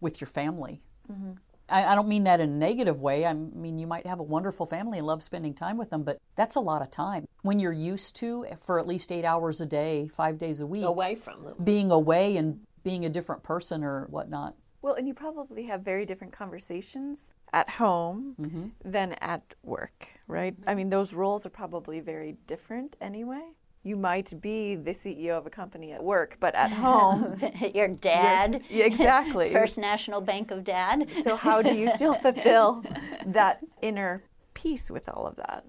with 0.00 0.20
your 0.20 0.28
family. 0.28 0.82
Mm-hmm. 1.10 1.32
I, 1.68 1.84
I 1.92 1.94
don't 1.94 2.08
mean 2.08 2.24
that 2.24 2.40
in 2.40 2.50
a 2.50 2.52
negative 2.52 3.00
way. 3.00 3.24
I 3.24 3.32
mean, 3.32 3.78
you 3.78 3.86
might 3.86 4.06
have 4.06 4.18
a 4.18 4.24
wonderful 4.24 4.66
family 4.66 4.98
and 4.98 5.06
love 5.06 5.22
spending 5.22 5.54
time 5.54 5.76
with 5.76 5.90
them, 5.90 6.02
but 6.02 6.18
that's 6.34 6.56
a 6.56 6.60
lot 6.60 6.82
of 6.82 6.90
time. 6.90 7.26
When 7.42 7.60
you're 7.60 7.72
used 7.72 8.16
to, 8.16 8.46
for 8.60 8.80
at 8.80 8.86
least 8.88 9.12
eight 9.12 9.24
hours 9.24 9.60
a 9.60 9.66
day, 9.66 10.08
five 10.08 10.38
days 10.38 10.60
a 10.60 10.66
week, 10.66 10.84
Away 10.84 11.14
from 11.14 11.44
them. 11.44 11.54
being 11.62 11.92
away 11.92 12.36
and 12.36 12.60
being 12.82 13.04
a 13.04 13.08
different 13.08 13.42
person 13.44 13.84
or 13.84 14.06
whatnot. 14.10 14.56
Well, 14.82 14.94
and 14.94 15.06
you 15.06 15.14
probably 15.14 15.64
have 15.64 15.82
very 15.82 16.06
different 16.06 16.32
conversations 16.32 17.32
at 17.52 17.68
home 17.70 18.34
Mm-hmm. 18.40 18.66
than 18.84 19.12
at 19.20 19.54
work, 19.62 20.08
right? 20.26 20.54
I 20.66 20.74
mean, 20.74 20.90
those 20.90 21.12
roles 21.12 21.44
are 21.44 21.50
probably 21.50 22.00
very 22.00 22.36
different 22.46 22.96
anyway. 23.00 23.42
You 23.82 23.96
might 23.96 24.40
be 24.42 24.76
the 24.76 24.90
CEO 24.92 25.38
of 25.38 25.46
a 25.46 25.50
company 25.50 25.92
at 25.92 26.02
work, 26.04 26.36
but 26.38 26.54
at 26.54 26.70
home, 26.70 27.38
Your 27.74 27.88
dad. 27.88 28.62
Yeah, 28.70 28.84
exactly. 28.84 29.50
First 29.60 29.78
National 29.78 30.20
Bank 30.20 30.50
of 30.50 30.64
Dad. 30.64 31.08
so 31.24 31.34
how 31.36 31.62
do 31.62 31.74
you 31.74 31.88
still 31.88 32.14
fulfill 32.14 32.82
that 33.26 33.60
inner 33.82 34.22
peace 34.54 34.90
with 34.90 35.08
all 35.08 35.26
of 35.26 35.36
that? 35.36 35.64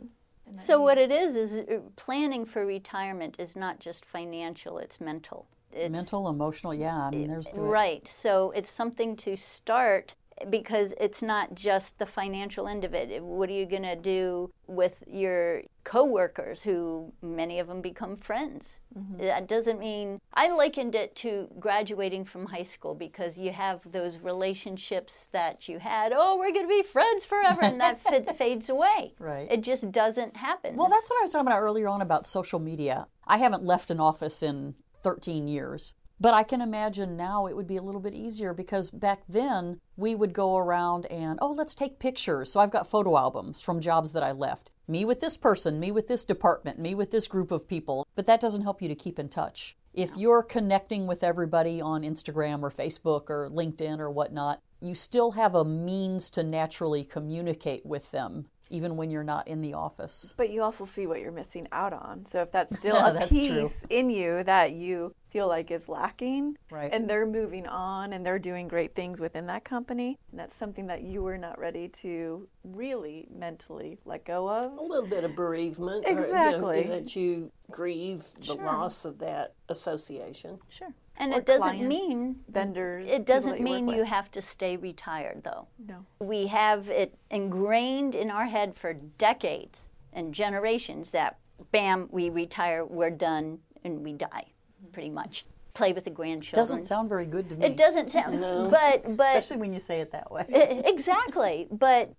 So 0.61 0.81
what 0.81 0.97
it 0.97 1.11
is 1.11 1.35
is 1.35 1.63
planning 1.95 2.43
for 2.45 2.65
retirement 2.65 3.37
is 3.39 3.55
not 3.55 3.79
just 3.79 4.03
financial; 4.05 4.77
it's 4.79 4.99
mental. 4.99 5.47
It's, 5.73 5.91
Mental, 5.91 6.27
emotional, 6.27 6.73
yeah. 6.73 6.97
I 6.97 7.11
mean, 7.11 7.27
there's 7.27 7.49
the, 7.49 7.61
Right. 7.61 8.07
So 8.07 8.51
it's 8.51 8.71
something 8.71 9.15
to 9.17 9.35
start 9.35 10.15
because 10.49 10.93
it's 10.99 11.21
not 11.21 11.55
just 11.55 11.99
the 11.99 12.05
financial 12.05 12.67
end 12.67 12.83
of 12.83 12.93
it. 12.93 13.21
What 13.23 13.49
are 13.49 13.53
you 13.53 13.65
going 13.65 13.83
to 13.83 13.95
do 13.95 14.51
with 14.67 15.03
your 15.07 15.63
coworkers 15.83 16.63
who 16.63 17.11
many 17.21 17.59
of 17.59 17.67
them 17.67 17.81
become 17.81 18.15
friends? 18.15 18.79
Mm-hmm. 18.97 19.17
That 19.17 19.47
doesn't 19.47 19.79
mean 19.79 20.19
I 20.33 20.49
likened 20.49 20.95
it 20.95 21.15
to 21.17 21.47
graduating 21.59 22.25
from 22.25 22.47
high 22.47 22.63
school 22.63 22.95
because 22.95 23.37
you 23.37 23.51
have 23.51 23.79
those 23.91 24.17
relationships 24.19 25.27
that 25.31 25.67
you 25.67 25.79
had, 25.79 26.13
oh, 26.15 26.37
we're 26.37 26.51
going 26.51 26.67
to 26.67 26.69
be 26.69 26.83
friends 26.83 27.25
forever 27.25 27.63
and 27.63 27.79
that 27.81 27.99
f- 28.11 28.37
fades 28.37 28.69
away. 28.69 29.13
Right. 29.19 29.47
It 29.49 29.61
just 29.61 29.91
doesn't 29.91 30.37
happen. 30.37 30.75
Well, 30.75 30.89
that's 30.89 31.09
what 31.09 31.19
I 31.19 31.23
was 31.23 31.31
talking 31.31 31.47
about 31.47 31.59
earlier 31.59 31.87
on 31.87 32.01
about 32.01 32.27
social 32.27 32.59
media. 32.59 33.07
I 33.27 33.37
haven't 33.37 33.63
left 33.63 33.91
an 33.91 33.99
office 33.99 34.43
in 34.43 34.75
13 35.01 35.47
years, 35.47 35.95
but 36.21 36.35
I 36.35 36.43
can 36.43 36.61
imagine 36.61 37.17
now 37.17 37.47
it 37.47 37.55
would 37.55 37.65
be 37.65 37.77
a 37.77 37.81
little 37.81 37.99
bit 37.99 38.13
easier 38.13 38.53
because 38.53 38.91
back 38.91 39.23
then 39.27 39.79
we 39.97 40.13
would 40.13 40.33
go 40.33 40.55
around 40.55 41.07
and, 41.07 41.39
oh, 41.41 41.51
let's 41.51 41.73
take 41.73 41.97
pictures. 41.97 42.51
So 42.51 42.59
I've 42.59 42.69
got 42.69 42.85
photo 42.85 43.17
albums 43.17 43.59
from 43.59 43.81
jobs 43.81 44.13
that 44.13 44.21
I 44.21 44.31
left. 44.31 44.69
Me 44.87 45.03
with 45.03 45.19
this 45.19 45.35
person, 45.35 45.79
me 45.79 45.91
with 45.91 46.07
this 46.07 46.23
department, 46.23 46.77
me 46.77 46.93
with 46.93 47.09
this 47.09 47.27
group 47.27 47.49
of 47.49 47.67
people. 47.67 48.05
But 48.13 48.27
that 48.27 48.39
doesn't 48.39 48.61
help 48.61 48.83
you 48.83 48.87
to 48.87 48.95
keep 48.95 49.17
in 49.17 49.29
touch. 49.29 49.75
If 49.95 50.15
you're 50.15 50.43
connecting 50.43 51.07
with 51.07 51.23
everybody 51.23 51.81
on 51.81 52.03
Instagram 52.03 52.61
or 52.61 52.69
Facebook 52.69 53.29
or 53.29 53.49
LinkedIn 53.49 53.99
or 53.99 54.11
whatnot, 54.11 54.59
you 54.79 54.93
still 54.93 55.31
have 55.31 55.55
a 55.55 55.65
means 55.65 56.29
to 56.31 56.43
naturally 56.43 57.03
communicate 57.03 57.85
with 57.85 58.11
them, 58.11 58.45
even 58.71 58.97
when 58.97 59.09
you're 59.11 59.23
not 59.23 59.47
in 59.47 59.61
the 59.61 59.73
office. 59.73 60.33
But 60.37 60.49
you 60.49 60.63
also 60.63 60.85
see 60.85 61.05
what 61.05 61.19
you're 61.19 61.31
missing 61.31 61.67
out 61.71 61.93
on. 61.93 62.25
So 62.25 62.41
if 62.41 62.51
that's 62.51 62.75
still 62.79 62.95
a 62.95 63.13
that's 63.13 63.29
piece 63.29 63.47
true. 63.81 63.87
in 63.89 64.09
you 64.09 64.43
that 64.43 64.71
you 64.71 65.13
feel 65.29 65.47
like 65.47 65.71
is 65.71 65.87
lacking, 65.87 66.57
Right. 66.69 66.89
and 66.93 67.09
they're 67.09 67.25
moving 67.25 67.65
on 67.67 68.11
and 68.11 68.25
they're 68.25 68.39
doing 68.39 68.67
great 68.67 68.95
things 68.95 69.21
within 69.21 69.45
that 69.47 69.63
company, 69.63 70.17
and 70.31 70.39
that's 70.39 70.55
something 70.55 70.87
that 70.87 71.03
you 71.03 71.23
were 71.23 71.37
not 71.37 71.57
ready 71.57 71.87
to 71.87 72.47
really 72.65 73.27
mentally 73.33 73.97
let 74.03 74.25
go 74.25 74.49
of. 74.49 74.73
a 74.77 74.81
little 74.81 75.07
bit 75.09 75.23
of 75.23 75.35
bereavement. 75.35 76.05
or, 76.05 76.09
you 76.09 76.15
know, 76.15 76.23
Exactly. 76.23 76.83
that 76.83 77.15
you 77.15 77.51
grieve 77.69 78.25
the 78.45 78.55
loss 78.55 79.05
of 79.05 79.19
that 79.19 79.53
association. 79.69 80.59
Sure. 80.69 80.93
And 81.21 81.33
Or 81.33 81.37
it 81.37 81.45
doesn't 81.45 81.61
clients, 81.61 81.87
mean 81.87 82.39
vendors. 82.49 83.07
It 83.07 83.27
doesn't 83.27 83.51
that 83.51 83.59
you 83.59 83.63
mean 83.63 83.87
you 83.87 84.03
have 84.03 84.31
to 84.31 84.41
stay 84.41 84.75
retired, 84.75 85.43
though. 85.43 85.67
No. 85.87 86.03
We 86.19 86.47
have 86.47 86.89
it 86.89 87.15
ingrained 87.29 88.15
in 88.15 88.31
our 88.31 88.47
head 88.47 88.75
for 88.75 88.93
decades 88.93 89.87
and 90.11 90.33
generations 90.33 91.11
that, 91.11 91.37
bam, 91.71 92.09
we 92.11 92.31
retire, 92.31 92.83
we're 92.83 93.11
done, 93.11 93.59
and 93.83 94.03
we 94.03 94.13
die, 94.13 94.47
pretty 94.91 95.11
much. 95.11 95.45
Play 95.75 95.93
with 95.93 96.05
the 96.05 96.09
grandchildren. 96.09 96.59
Doesn't 96.59 96.85
sound 96.85 97.07
very 97.07 97.27
good 97.27 97.49
to 97.51 97.55
me. 97.55 97.67
it 97.67 97.77
doesn't 97.77 98.11
sound, 98.11 98.41
but 98.71 99.15
but 99.15 99.37
Especially 99.37 99.57
when 99.57 99.71
you 99.73 99.79
say 99.79 100.01
it 100.01 100.11
that 100.11 100.31
way. 100.31 100.45
Exactly. 100.85 101.67
But 101.71 102.13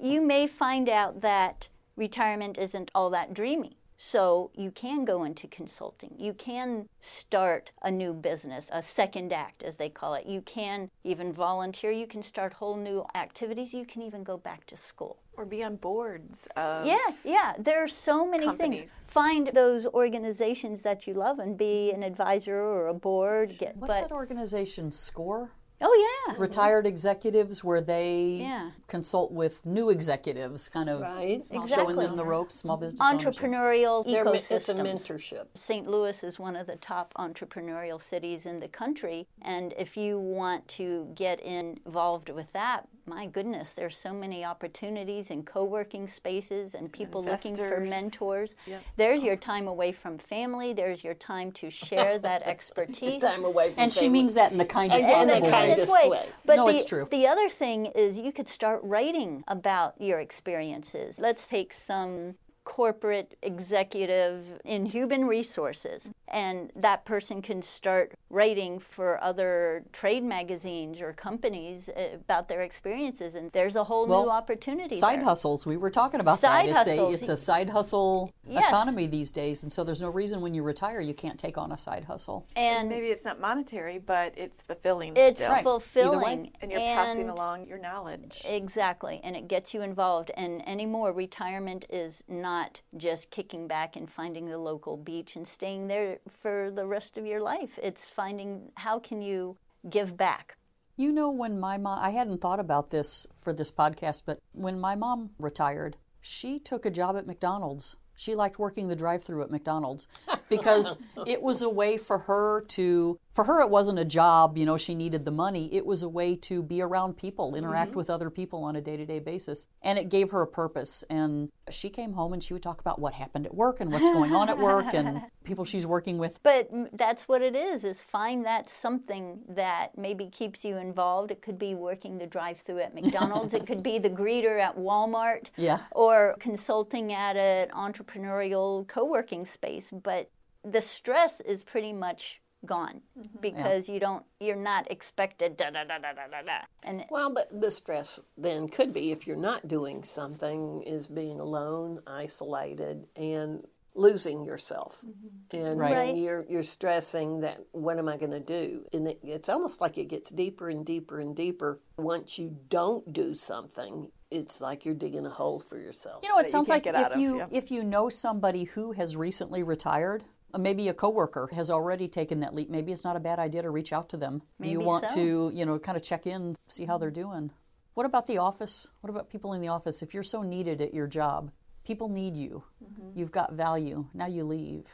you 0.00 0.22
may 0.22 0.46
find 0.46 0.88
out 0.88 1.20
that 1.22 1.68
retirement 1.96 2.56
isn't 2.56 2.90
all 2.94 3.10
that 3.10 3.34
dreamy. 3.34 3.78
So 3.96 4.50
you 4.54 4.70
can 4.70 5.04
go 5.04 5.24
into 5.24 5.46
consulting. 5.46 6.14
You 6.18 6.32
can 6.32 6.88
start 7.00 7.70
a 7.82 7.90
new 7.90 8.12
business, 8.12 8.68
a 8.72 8.82
second 8.82 9.32
act, 9.32 9.62
as 9.62 9.76
they 9.76 9.88
call 9.88 10.14
it. 10.14 10.26
You 10.26 10.40
can 10.40 10.90
even 11.04 11.32
volunteer. 11.32 11.90
You 11.90 12.06
can 12.06 12.22
start 12.22 12.54
whole 12.54 12.76
new 12.76 13.06
activities. 13.14 13.72
You 13.72 13.84
can 13.84 14.02
even 14.02 14.24
go 14.24 14.36
back 14.36 14.66
to 14.66 14.76
school. 14.76 15.18
Or 15.36 15.44
be 15.44 15.64
on 15.64 15.76
boards 15.76 16.48
of. 16.56 16.86
Yeah, 16.86 16.98
yeah. 17.24 17.54
There 17.58 17.82
are 17.82 17.88
so 17.88 18.24
many 18.24 18.44
things. 18.44 18.56
Companies. 18.56 19.04
Find 19.08 19.50
those 19.52 19.86
organizations 19.86 20.82
that 20.82 21.06
you 21.06 21.14
love 21.14 21.38
and 21.38 21.56
be 21.56 21.90
an 21.92 22.02
advisor 22.02 22.56
or 22.60 22.86
a 22.88 22.94
board. 22.94 23.56
Get, 23.58 23.76
What's 23.76 23.98
but 23.98 24.08
that 24.08 24.14
organization? 24.14 24.92
SCORE? 24.92 25.50
Oh 25.84 26.26
yeah, 26.28 26.34
Retired 26.38 26.86
executives, 26.86 27.62
where 27.62 27.80
they 27.80 28.38
Yeah. 28.40 28.70
consult 28.88 29.32
with 29.32 29.64
new 29.66 29.90
executives, 29.90 30.68
kind 30.68 30.88
of 30.88 31.02
Right. 31.02 31.44
showing 31.68 31.96
them 31.96 32.16
the 32.16 32.24
ropes, 32.24 32.54
small 32.54 32.76
business 32.76 33.00
entrepreneurial 33.00 34.02
They're, 34.04 34.26
it's 34.26 34.68
a 34.68 34.74
mentorship. 34.74 35.46
St. 35.54 35.86
Louis 35.86 36.24
is 36.24 36.38
one 36.38 36.56
of 36.56 36.66
the 36.66 36.76
top 36.76 37.12
entrepreneurial 37.14 38.00
cities 38.00 38.46
in 38.46 38.60
the 38.60 38.68
country. 38.68 39.26
And 39.42 39.74
if 39.76 39.96
you 39.96 40.18
want 40.18 40.66
to 40.68 41.12
get 41.14 41.40
involved 41.40 42.30
with 42.30 42.52
that, 42.52 42.88
my 43.06 43.26
goodness, 43.26 43.74
there's 43.74 43.98
so 43.98 44.14
many 44.14 44.44
opportunities 44.44 45.30
in 45.30 45.42
co 45.42 45.64
working 45.64 46.08
spaces 46.08 46.74
and 46.74 46.90
people 46.90 47.22
looking 47.22 47.54
for 47.54 47.80
mentors. 47.80 48.54
Yep. 48.66 48.82
There's 48.96 49.22
your 49.22 49.36
time 49.36 49.68
away 49.68 49.92
from 49.92 50.16
family, 50.16 50.72
there's 50.72 51.04
your 51.04 51.14
time 51.14 51.52
to 51.52 51.68
share 51.68 52.18
that 52.20 52.42
expertise. 52.46 53.20
Time 53.20 53.44
away 53.44 53.72
from 53.72 53.82
And 53.82 53.92
she 53.92 54.08
means 54.08 54.34
that 54.34 54.52
in 54.52 54.58
the 54.58 54.64
kindest 54.64 55.06
And 55.06 55.28
possible 55.28 55.50
way. 55.50 55.50
Kindest 55.76 55.92
this 55.92 56.02
way. 56.02 56.08
way. 56.08 56.28
But 56.44 56.56
No, 56.56 56.68
the, 56.68 56.74
it's 56.74 56.84
true. 56.84 57.08
The 57.10 57.26
other 57.26 57.48
thing 57.48 57.86
is 57.86 58.18
you 58.18 58.32
could 58.32 58.48
start 58.48 58.80
writing 58.82 59.44
about 59.48 59.94
your 60.00 60.20
experiences. 60.20 61.18
Let's 61.18 61.48
take 61.48 61.72
some 61.72 62.36
corporate 62.64 63.36
executive 63.42 64.42
in 64.64 64.86
human 64.86 65.26
resources 65.26 66.10
and 66.28 66.72
that 66.74 67.04
person 67.04 67.42
can 67.42 67.60
start 67.62 68.14
writing 68.30 68.78
for 68.78 69.22
other 69.22 69.84
trade 69.92 70.24
magazines 70.24 71.00
or 71.00 71.12
companies 71.12 71.88
uh, 71.90 72.08
about 72.14 72.48
their 72.48 72.62
experiences 72.62 73.34
and 73.34 73.52
there's 73.52 73.76
a 73.76 73.84
whole 73.84 74.06
Well, 74.06 74.24
new 74.24 74.30
opportunity 74.30 74.96
Side 74.96 75.20
there. 75.20 75.26
husles. 75.26 75.66
We 75.66 75.76
were 75.76 75.90
talking 75.90 76.20
about 76.20 76.38
Side 76.40 76.70
that. 76.70 76.86
It's 76.86 76.88
hustles. 76.98 77.10
a 77.12 77.18
it's 77.18 77.28
a 77.28 77.36
side 77.36 77.70
hustle 77.70 78.32
Yes. 78.46 78.68
economy 78.68 79.06
these 79.06 79.32
days, 79.32 79.62
and 79.62 79.72
so 79.72 79.84
there's 79.84 80.02
no 80.02 80.10
reason 80.10 80.40
when 80.42 80.52
you 80.54 80.62
retire 80.62 81.00
you 81.00 81.14
can't 81.14 81.38
take 81.38 81.56
on 81.56 81.72
a 81.72 81.78
side 81.78 82.04
hustle. 82.04 82.46
And 82.56 82.74
and 82.80 82.88
maybe 82.88 83.06
it's 83.06 83.24
not 83.24 83.40
monetary, 83.40 83.98
but 83.98 84.32
it's 84.36 84.62
fulfilling 84.62 85.16
it's 85.16 85.40
still. 85.40 85.50
Right. 85.50 85.58
Either 85.60 85.66
way. 85.68 85.80
fulfilling 85.80 86.52
And 86.60 86.70
you're 86.70 86.80
passing 86.80 87.28
along 87.28 87.66
your 87.66 87.78
knowledge. 87.78 88.42
Exactly, 88.46 89.20
and 89.24 89.34
it 89.36 89.48
gets 89.48 89.74
you 89.74 89.82
involved. 89.82 90.30
And 90.36 90.66
anymore, 90.68 91.12
retirement 91.12 91.86
is 91.90 92.22
not 92.28 92.53
just 92.96 93.30
kicking 93.30 93.66
back 93.68 93.96
and 93.96 94.10
finding 94.10 94.46
the 94.46 94.58
local 94.58 94.96
beach 94.96 95.36
and 95.36 95.46
staying 95.46 95.88
there 95.88 96.18
for 96.28 96.70
the 96.70 96.86
rest 96.86 97.18
of 97.18 97.26
your 97.26 97.40
life. 97.40 97.78
It's 97.82 98.08
finding 98.08 98.70
how 98.74 98.98
can 98.98 99.22
you 99.22 99.56
give 99.88 100.16
back. 100.16 100.56
You 100.96 101.10
know, 101.10 101.30
when 101.30 101.58
my 101.58 101.76
mom, 101.76 101.98
I 102.00 102.10
hadn't 102.10 102.40
thought 102.40 102.60
about 102.60 102.90
this 102.90 103.26
for 103.40 103.52
this 103.52 103.72
podcast, 103.72 104.22
but 104.26 104.38
when 104.52 104.78
my 104.78 104.94
mom 104.94 105.30
retired, 105.38 105.96
she 106.20 106.58
took 106.58 106.86
a 106.86 106.90
job 106.90 107.16
at 107.16 107.26
McDonald's. 107.26 107.96
She 108.14 108.34
liked 108.34 108.58
working 108.58 108.88
the 108.88 108.96
drive 108.96 109.22
through 109.24 109.42
at 109.42 109.50
McDonald's 109.50 110.06
because 110.56 110.96
it 111.26 111.40
was 111.42 111.62
a 111.62 111.68
way 111.68 111.96
for 111.96 112.18
her 112.18 112.62
to 112.68 113.18
for 113.32 113.44
her 113.44 113.60
it 113.60 113.68
wasn't 113.70 113.98
a 113.98 114.04
job 114.04 114.56
you 114.56 114.64
know 114.64 114.76
she 114.76 114.94
needed 114.94 115.24
the 115.24 115.30
money 115.30 115.68
it 115.74 115.84
was 115.84 116.02
a 116.02 116.08
way 116.08 116.36
to 116.36 116.62
be 116.62 116.80
around 116.80 117.16
people 117.16 117.54
interact 117.54 117.90
Mm-hmm. 117.90 117.98
with 117.98 118.10
other 118.10 118.30
people 118.30 118.62
on 118.64 118.76
a 118.76 118.80
day-to-day 118.80 119.18
basis 119.18 119.66
and 119.82 119.98
it 119.98 120.08
gave 120.08 120.30
her 120.30 120.40
a 120.42 120.46
purpose 120.46 121.02
and 121.10 121.50
she 121.70 121.90
came 121.90 122.12
home 122.12 122.32
and 122.32 122.42
she 122.42 122.52
would 122.54 122.62
talk 122.62 122.80
about 122.80 122.98
what 123.00 123.14
happened 123.14 123.44
at 123.46 123.54
work 123.54 123.80
and 123.80 123.90
what's 123.92 124.08
going 124.08 124.34
on 124.34 124.48
at 124.48 124.58
work 124.58 124.94
and 124.94 125.20
people 125.44 125.64
she's 125.64 125.86
working 125.86 126.16
with 126.18 126.40
But 126.42 126.70
that's 126.92 127.26
what 127.28 127.42
it 127.42 127.54
is, 127.56 127.84
is 127.84 128.02
find 128.02 128.44
that 128.46 128.70
something 128.70 129.40
that 129.48 129.96
maybe 129.98 130.28
keeps 130.30 130.64
you 130.64 130.76
involved. 130.78 131.30
It 131.30 131.42
could 131.42 131.58
be 131.58 131.74
working 131.74 132.18
the 132.18 132.26
drive 132.26 132.58
through 132.60 132.80
at 132.80 132.94
McDonald's. 132.94 133.52
it 133.54 133.66
could 133.66 133.82
be 133.82 133.98
the 133.98 134.10
greeter 134.10 134.60
at 134.60 134.76
Walmart. 134.78 135.46
Yeah. 135.56 135.80
Or 135.92 136.36
consulting 136.38 137.12
at 137.12 137.36
an 137.36 137.68
entrepreneurial 137.70 138.86
co-working 138.86 139.46
space. 139.46 139.90
But 139.90 140.30
the 140.64 140.80
stress 140.80 141.40
is 141.40 141.62
pretty 141.62 141.92
much 141.92 142.40
gone 142.64 143.02
mm-hmm. 143.18 143.38
because 143.40 143.88
you 143.88 144.00
don't 144.00 144.24
you're 144.40 144.56
not 144.56 144.90
expected 144.90 145.56
da 145.56 145.70
da 145.70 145.84
da 145.84 145.98
da 145.98 146.12
da 146.12 146.26
da 146.30 146.42
da. 146.42 146.58
And 146.82 147.04
Well, 147.10 147.32
but 147.32 147.60
the 147.60 147.70
stress 147.70 148.20
then 148.36 148.68
could 148.68 148.92
be 148.92 149.12
if 149.12 149.26
you're 149.26 149.36
not 149.36 149.68
doing 149.68 150.02
something 150.02 150.82
is 150.82 151.06
being 151.06 151.40
alone, 151.40 152.00
isolated, 152.06 153.06
and 153.16 153.66
losing 153.94 154.44
yourself. 154.44 155.04
Mm-hmm. 155.06 155.56
And 155.56 155.80
Right. 155.80 155.92
Right. 155.92 156.06
then 156.06 156.16
you're 156.16 156.44
you're 156.48 156.62
stressing 156.62 157.40
that 157.40 157.60
what 157.72 157.98
am 157.98 158.08
I 158.08 158.16
going 158.16 158.32
to 158.32 158.40
do? 158.40 158.84
And 158.92 159.08
it, 159.08 159.18
it's 159.22 159.48
almost 159.48 159.80
like 159.80 159.98
it 159.98 160.06
gets 160.06 160.30
deeper 160.30 160.68
and 160.68 160.84
deeper 160.84 161.20
and 161.20 161.34
deeper. 161.36 161.80
Once 161.96 162.38
you 162.38 162.56
don't 162.68 163.12
do 163.12 163.34
something, 163.34 164.10
it's 164.30 164.60
like 164.60 164.84
you're 164.84 164.94
digging 164.94 165.26
a 165.26 165.30
hole 165.30 165.60
for 165.60 165.78
yourself. 165.78 166.24
You 166.24 166.28
know, 166.28 166.38
it 166.38 166.50
sounds 166.50 166.68
can't 166.68 166.84
like 166.84 166.94
if 166.94 167.12
of, 167.12 167.20
you 167.20 167.46
if 167.50 167.70
you 167.70 167.84
know 167.84 168.08
somebody 168.08 168.64
who 168.64 168.92
has 168.92 169.16
recently 169.16 169.62
retired, 169.62 170.24
Uh, 170.54 170.58
maybe 170.58 170.88
a 170.88 170.94
coworker 170.94 171.48
has 171.52 171.68
already 171.68 172.06
taken 172.06 172.40
that 172.40 172.54
leap. 172.54 172.70
Maybe 172.70 172.92
it's 172.92 173.04
not 173.04 173.16
a 173.16 173.20
bad 173.20 173.38
idea 173.38 173.62
to 173.62 173.70
reach 173.70 173.92
out 173.92 174.08
to 174.10 174.16
them. 174.16 174.42
Do 174.60 174.68
you 174.68 174.80
want 174.80 175.10
so. 175.10 175.16
to, 175.16 175.50
you 175.52 175.66
know, 175.66 175.78
kind 175.78 175.96
of 175.96 176.02
check 176.02 176.26
in, 176.26 176.54
see 176.68 176.84
how 176.84 176.96
they're 176.96 177.10
mm-hmm. 177.10 177.32
doing? 177.32 177.50
What 177.94 178.06
about 178.06 178.26
the 178.26 178.38
office? 178.38 178.90
What 179.00 179.10
about 179.10 179.30
people 179.30 179.52
in 179.52 179.60
the 179.60 179.68
office? 179.68 180.02
If 180.02 180.14
you're 180.14 180.22
so 180.22 180.42
needed 180.42 180.80
at 180.80 180.94
your 180.94 181.06
job, 181.06 181.50
people 181.84 182.08
need 182.08 182.36
you. 182.36 182.62
Mm-hmm. 182.82 183.18
You've 183.18 183.32
got 183.32 183.52
value. 183.52 184.06
Now 184.14 184.26
you 184.26 184.44
leave. 184.44 184.86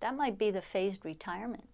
that 0.00 0.16
might 0.16 0.38
be 0.38 0.50
the 0.50 0.62
phased 0.62 1.04
retirement. 1.04 1.68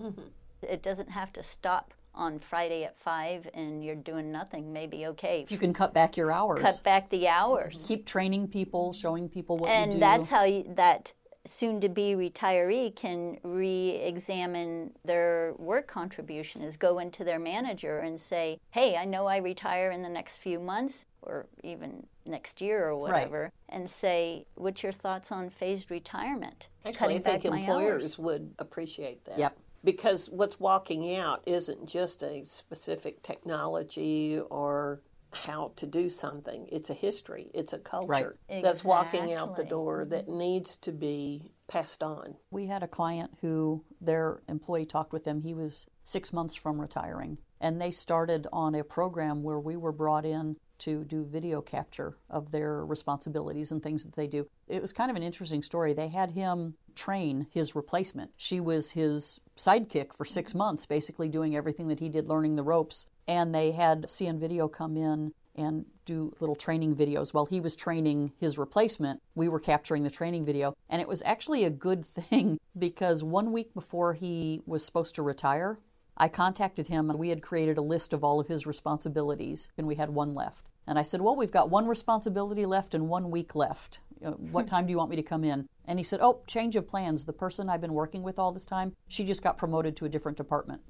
Mm-hmm. 0.00 0.22
It 0.62 0.82
doesn't 0.82 1.10
have 1.10 1.32
to 1.34 1.42
stop 1.42 1.92
on 2.14 2.38
Friday 2.38 2.84
at 2.84 2.96
five 2.96 3.48
and 3.52 3.84
you're 3.84 3.94
doing 3.94 4.32
nothing. 4.32 4.72
Maybe 4.72 5.06
okay. 5.08 5.42
If 5.42 5.52
you 5.52 5.58
can 5.58 5.74
cut 5.74 5.92
back 5.92 6.16
your 6.16 6.32
hours, 6.32 6.62
cut 6.62 6.80
back 6.82 7.10
the 7.10 7.24
mm-hmm. 7.24 7.44
hours. 7.44 7.84
keep 7.86 8.06
training 8.06 8.48
people, 8.48 8.92
showing 8.92 9.28
people 9.28 9.58
what 9.58 9.70
and 9.70 9.92
you 9.92 9.98
do. 9.98 10.04
And 10.04 10.20
that's 10.20 10.30
how 10.30 10.44
you, 10.44 10.64
that 10.76 11.12
soon 11.48 11.80
to 11.80 11.88
be 11.88 12.14
retiree 12.14 12.94
can 12.94 13.38
re-examine 13.42 14.90
their 15.04 15.54
work 15.58 15.86
contribution 15.86 16.62
is 16.62 16.76
go 16.76 16.98
into 16.98 17.24
their 17.24 17.38
manager 17.38 17.98
and 17.98 18.20
say 18.20 18.58
hey 18.70 18.96
i 18.96 19.04
know 19.04 19.26
i 19.26 19.36
retire 19.36 19.90
in 19.90 20.02
the 20.02 20.08
next 20.08 20.38
few 20.38 20.58
months 20.58 21.04
or 21.22 21.46
even 21.62 22.06
next 22.24 22.60
year 22.60 22.88
or 22.88 22.96
whatever 22.96 23.52
and 23.68 23.90
say 23.90 24.44
what's 24.54 24.82
your 24.82 24.92
thoughts 24.92 25.30
on 25.30 25.48
phased 25.48 25.90
retirement 25.90 26.68
Actually, 26.86 27.16
I 27.16 27.18
think 27.18 27.44
employers 27.44 28.18
would 28.18 28.54
appreciate 28.58 29.24
that. 29.24 29.38
Yep. 29.38 29.58
Because 29.82 30.28
what's 30.30 30.58
walking 30.58 31.16
out 31.16 31.42
isn't 31.46 31.88
just 31.88 32.22
a 32.22 32.44
specific 32.44 33.22
technology 33.22 34.40
or 34.50 35.00
how 35.44 35.72
to 35.76 35.86
do 35.86 36.08
something. 36.08 36.68
It's 36.70 36.90
a 36.90 36.94
history. 36.94 37.50
It's 37.54 37.72
a 37.72 37.78
culture 37.78 38.38
that's 38.48 38.84
walking 38.84 39.32
out 39.32 39.56
the 39.56 39.64
door 39.64 40.04
that 40.06 40.26
mm-hmm. 40.26 40.38
needs 40.38 40.76
to 40.76 40.92
be 40.92 41.52
passed 41.68 42.02
on. 42.02 42.36
We 42.50 42.66
had 42.66 42.82
a 42.82 42.88
client 42.88 43.38
who 43.40 43.84
their 44.00 44.42
employee 44.48 44.86
talked 44.86 45.12
with 45.12 45.24
them. 45.24 45.40
He 45.40 45.54
was 45.54 45.86
six 46.04 46.32
months 46.32 46.54
from 46.54 46.80
retiring. 46.80 47.38
And 47.60 47.80
they 47.80 47.90
started 47.90 48.46
on 48.52 48.74
a 48.74 48.84
program 48.84 49.42
where 49.42 49.58
we 49.58 49.76
were 49.76 49.92
brought 49.92 50.26
in 50.26 50.56
to 50.78 51.04
do 51.04 51.24
video 51.24 51.62
capture 51.62 52.18
of 52.28 52.52
their 52.52 52.84
responsibilities 52.84 53.72
and 53.72 53.82
things 53.82 54.04
that 54.04 54.14
they 54.14 54.26
do. 54.26 54.46
It 54.68 54.82
was 54.82 54.92
kind 54.92 55.10
of 55.10 55.16
an 55.16 55.22
interesting 55.22 55.62
story. 55.62 55.94
They 55.94 56.08
had 56.08 56.32
him 56.32 56.74
train 56.94 57.46
his 57.50 57.74
replacement. 57.74 58.32
She 58.36 58.60
was 58.60 58.92
his 58.92 59.40
sidekick 59.56 60.14
for 60.14 60.24
six 60.24 60.50
mm-hmm. 60.50 60.58
months, 60.58 60.86
basically 60.86 61.28
doing 61.28 61.56
everything 61.56 61.88
that 61.88 62.00
he 62.00 62.08
did, 62.08 62.28
learning 62.28 62.56
the 62.56 62.62
ropes. 62.62 63.06
And 63.28 63.54
they 63.54 63.72
had 63.72 64.04
CN 64.04 64.38
Video 64.38 64.68
come 64.68 64.96
in 64.96 65.32
and 65.56 65.86
do 66.04 66.34
little 66.38 66.54
training 66.54 66.94
videos. 66.94 67.34
While 67.34 67.46
he 67.46 67.60
was 67.60 67.74
training 67.74 68.32
his 68.38 68.58
replacement, 68.58 69.20
we 69.34 69.48
were 69.48 69.58
capturing 69.58 70.04
the 70.04 70.10
training 70.10 70.44
video. 70.44 70.74
And 70.88 71.00
it 71.00 71.08
was 71.08 71.22
actually 71.24 71.64
a 71.64 71.70
good 71.70 72.04
thing 72.04 72.58
because 72.78 73.24
one 73.24 73.52
week 73.52 73.74
before 73.74 74.14
he 74.14 74.62
was 74.66 74.84
supposed 74.84 75.14
to 75.16 75.22
retire, 75.22 75.78
I 76.16 76.28
contacted 76.28 76.86
him 76.86 77.10
and 77.10 77.18
we 77.18 77.28
had 77.28 77.42
created 77.42 77.76
a 77.76 77.82
list 77.82 78.12
of 78.12 78.24
all 78.24 78.40
of 78.40 78.48
his 78.48 78.66
responsibilities 78.66 79.70
and 79.76 79.86
we 79.86 79.96
had 79.96 80.10
one 80.10 80.34
left. 80.34 80.64
And 80.86 80.98
I 80.98 81.02
said, 81.02 81.20
Well, 81.20 81.36
we've 81.36 81.50
got 81.50 81.68
one 81.68 81.86
responsibility 81.86 82.64
left 82.64 82.94
and 82.94 83.08
one 83.08 83.30
week 83.30 83.54
left. 83.54 84.00
Uh, 84.24 84.30
What 84.32 84.66
time 84.66 84.86
do 84.86 84.92
you 84.92 84.98
want 84.98 85.10
me 85.10 85.16
to 85.16 85.22
come 85.22 85.44
in? 85.44 85.68
And 85.84 85.98
he 85.98 86.04
said, 86.04 86.20
Oh, 86.22 86.40
change 86.46 86.76
of 86.76 86.86
plans. 86.86 87.24
The 87.24 87.32
person 87.32 87.68
I've 87.68 87.80
been 87.80 87.92
working 87.92 88.22
with 88.22 88.38
all 88.38 88.52
this 88.52 88.64
time, 88.66 88.94
she 89.08 89.24
just 89.24 89.42
got 89.42 89.58
promoted 89.58 89.96
to 89.96 90.04
a 90.04 90.08
different 90.08 90.38
department. 90.38 90.80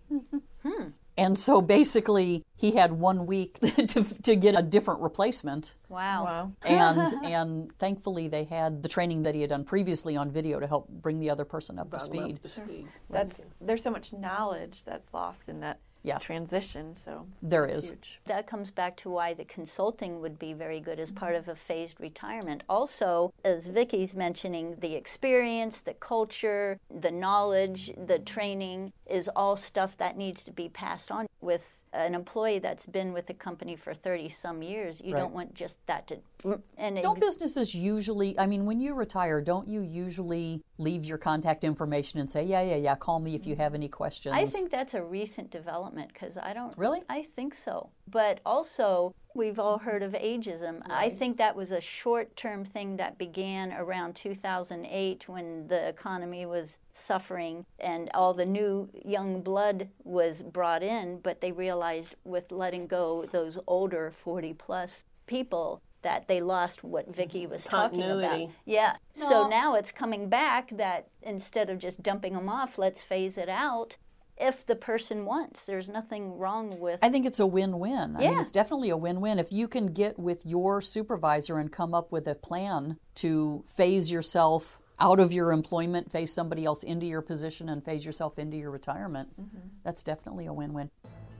And 1.19 1.39
so 1.39 1.63
basically, 1.63 2.45
he 2.57 2.73
had 2.73 2.93
one 2.93 3.27
week 3.27 3.59
to, 3.61 4.05
to 4.23 4.37
get 4.37 4.59
a 4.59 4.63
different 4.63 5.01
replacement. 5.01 5.77
wow 5.89 6.25
Wow. 6.25 6.53
And 6.65 7.13
and 7.25 7.79
thankfully, 7.79 8.29
they 8.29 8.45
had 8.45 8.83
the 8.83 8.89
training 8.89 9.23
that 9.23 9.35
he 9.35 9.41
had 9.41 9.51
done 9.51 9.65
previously 9.65 10.17
on 10.17 10.31
video 10.31 10.61
to 10.61 10.67
help 10.67 10.89
bring 10.89 11.19
the 11.21 11.31
other 11.31 11.45
person 11.45 11.79
up 11.79 11.91
to 11.91 12.09
Bring 12.09 12.23
'em 12.23 12.27
speed. 12.29 12.37
up 12.37 12.43
to 12.43 12.49
speed. 12.49 12.87
That's 13.11 13.45
there's 13.61 13.83
so 13.83 13.91
much 13.91 14.13
knowledge 14.13 14.85
that's 14.85 15.13
lost 15.15 15.49
in 15.49 15.61
that 15.61 15.81
Yeah. 16.07 16.19
transition. 16.19 16.95
So 16.95 17.27
there 17.43 17.67
is 17.67 17.91
huge. 17.91 18.21
that 18.27 18.47
comes 18.47 18.71
back 18.71 18.97
to 18.99 19.11
why 19.11 19.35
the 19.35 19.45
consulting 19.45 20.21
would 20.21 20.39
be 20.39 20.53
very 20.53 20.81
good 20.81 20.99
as 21.01 21.11
part 21.11 21.33
mm-hmm. 21.33 21.51
of 21.51 21.57
a 21.57 21.57
phased 21.57 22.01
retirement. 22.01 22.63
Also, 22.69 23.33
as 23.45 23.69
Vicky's 23.69 24.15
mentioning, 24.15 24.77
the 24.81 24.95
experience, 24.95 25.81
the 25.81 25.95
culture, 25.95 26.79
the 26.91 27.11
knowledge, 27.11 27.93
the 27.97 28.19
training 28.19 28.93
is 29.09 29.29
all 29.35 29.57
stuff 29.57 29.97
that 29.97 30.17
needs 30.17 30.45
to 30.45 30.53
be 30.53 30.69
passed 30.69 31.11
on 31.11 31.27
with 31.41 31.81
an 31.93 32.15
employee 32.15 32.59
that's 32.59 32.87
been 32.87 33.13
with 33.13 33.27
the 33.27 33.35
company 33.35 33.75
for 33.75 33.95
30 33.95 34.29
some 34.29 34.63
years. 34.63 35.01
You 35.03 35.15
Right. 35.15 35.21
don't 35.21 35.33
want 35.33 35.55
just 35.55 35.79
that 35.87 36.07
to 36.09 36.19
and 36.45 37.03
Don't 37.03 37.17
ex- 37.17 37.27
businesses 37.27 37.75
usually, 37.75 38.39
I 38.39 38.47
mean, 38.47 38.67
when 38.67 38.81
you 38.81 38.95
retire, 38.95 39.41
don't 39.41 39.67
you 39.67 39.83
usually 39.83 40.63
leave 40.79 41.05
your 41.05 41.19
contact 41.19 41.65
information 41.65 42.21
and 42.21 42.31
say, 42.31 42.45
yeah, 42.45 42.63
yeah, 42.63 42.77
yeah, 42.77 42.95
call 42.95 43.21
me 43.21 43.35
if 43.35 43.47
you 43.47 43.57
have 43.57 43.75
any 43.75 43.89
questions? 43.89 44.35
I 44.35 44.47
think 44.47 44.71
that's 44.71 44.95
a 44.95 45.03
recent 45.03 45.51
development 45.51 46.13
because 46.13 46.37
I 46.37 46.53
don't 46.53 46.77
Really? 46.77 47.01
I 47.09 47.23
think 47.23 47.55
so. 47.55 47.91
But 48.09 48.41
also, 48.47 49.15
we've 49.35 49.59
all 49.59 49.79
heard 49.79 50.03
of 50.03 50.13
ageism. 50.13 50.83
I 50.89 51.11
think 51.11 51.39
that 51.39 51.57
was 51.57 51.73
a 51.73 51.81
short 51.81 52.37
term 52.37 52.65
thing 52.65 52.97
that 52.99 53.19
began 53.19 53.73
around 53.73 54.15
2008 54.15 55.29
when 55.29 55.67
the 55.69 55.89
economy 55.89 56.47
was 56.47 56.79
suffering 56.93 57.65
and 57.79 58.11
all 58.15 58.35
the 58.35 58.47
new 58.47 58.89
young 59.05 59.43
blood 59.43 59.89
was 60.05 60.43
brought 60.43 60.83
in. 60.83 61.19
But 61.19 61.41
they 61.41 61.53
realized 61.53 62.15
with 62.25 62.53
letting 62.53 62.87
go 62.87 63.27
those 63.31 63.59
older 63.67 64.13
40 64.13 64.55
plus 64.55 65.05
people 65.27 65.83
that 66.07 66.29
they 66.29 66.41
lost 66.41 66.85
what 66.85 67.13
Vicky 67.13 67.49
was 67.49 67.65
talking 67.65 68.01
about. 68.01 68.21
Continuity. 68.21 68.53
Yeah. 68.65 68.97
So 69.13 69.49
now 69.49 69.75
it's 69.75 69.91
coming 69.91 70.29
back 70.29 70.71
that 70.77 71.09
instead 71.21 71.69
of 71.69 71.81
just 71.81 72.01
dumping 72.01 72.35
them 72.35 72.49
off, 72.49 72.79
let's 72.79 73.03
phase 73.03 73.37
it 73.37 73.49
out 73.49 73.97
if 74.37 74.65
the 74.65 74.77
person 74.77 75.25
wants. 75.25 75.67
There's 75.67 75.89
nothing 75.89 76.39
wrong 76.39 76.79
with 76.79 77.01
I 77.03 77.09
think 77.09 77.27
it's 77.27 77.41
a 77.41 77.47
win 77.47 77.81
win. 77.81 78.15
I 78.15 78.21
mean, 78.21 78.33
Yeah. 78.35 78.41
it's 78.41 78.53
definitely 78.53 78.91
a 78.91 78.97
win 78.97 79.21
win. 79.21 79.41
If 79.41 79.51
you 79.51 79.67
can 79.67 79.89
get 79.89 80.17
with 80.17 80.47
your 80.47 80.81
supervisor 80.81 81.59
and 81.59 81.73
come 81.73 81.93
up 81.93 82.13
with 82.13 82.29
a 82.29 82.37
plan 82.37 83.01
to 83.17 83.65
phase 83.67 84.09
yourself 84.09 84.81
out 85.01 85.19
of 85.19 85.33
your 85.33 85.51
employment, 85.51 86.13
phase 86.13 86.33
somebody 86.33 86.65
else 86.65 86.85
into 86.85 87.07
your 87.07 87.21
position, 87.21 87.69
and 87.69 87.85
phase 87.85 88.07
yourself 88.07 88.39
into 88.39 88.57
your 88.57 88.71
retirement, 88.71 89.29
mm-hmm. 89.41 89.67
that's 89.83 90.05
definitely 90.05 90.47
a 90.47 90.53
win 90.53 90.73
win. 90.73 90.89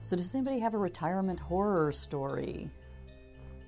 So, 0.01 0.17
does 0.17 0.35
anybody 0.35 0.59
have 0.59 0.73
a 0.73 0.77
retirement 0.77 1.39
horror 1.39 1.93
story? 1.93 2.69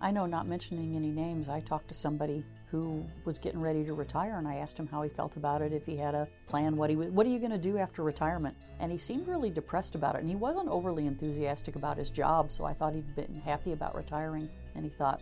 I 0.01 0.11
know, 0.11 0.25
not 0.25 0.47
mentioning 0.47 0.95
any 0.95 1.11
names, 1.11 1.49
I 1.49 1.59
talked 1.59 1.89
to 1.89 1.93
somebody 1.93 2.43
who 2.71 3.05
was 3.25 3.37
getting 3.37 3.59
ready 3.59 3.83
to 3.83 3.93
retire, 3.93 4.37
and 4.37 4.47
I 4.47 4.55
asked 4.55 4.77
him 4.79 4.87
how 4.87 5.01
he 5.01 5.09
felt 5.09 5.35
about 5.35 5.61
it, 5.61 5.73
if 5.73 5.85
he 5.85 5.97
had 5.97 6.15
a 6.15 6.27
plan, 6.45 6.77
what 6.77 6.89
he 6.89 6.95
was, 6.95 7.09
what 7.09 7.25
are 7.25 7.29
you 7.29 7.39
going 7.39 7.51
to 7.51 7.57
do 7.57 7.77
after 7.77 8.03
retirement? 8.03 8.55
And 8.79 8.91
he 8.91 8.97
seemed 8.97 9.27
really 9.27 9.49
depressed 9.49 9.95
about 9.95 10.15
it, 10.15 10.19
and 10.21 10.29
he 10.29 10.35
wasn't 10.35 10.69
overly 10.69 11.05
enthusiastic 11.05 11.75
about 11.75 11.97
his 11.97 12.11
job, 12.11 12.51
so 12.51 12.65
I 12.65 12.73
thought 12.73 12.93
he'd 12.93 13.15
been 13.15 13.41
happy 13.43 13.73
about 13.73 13.95
retiring, 13.95 14.47
and 14.75 14.85
he 14.85 14.89
thought, 14.89 15.21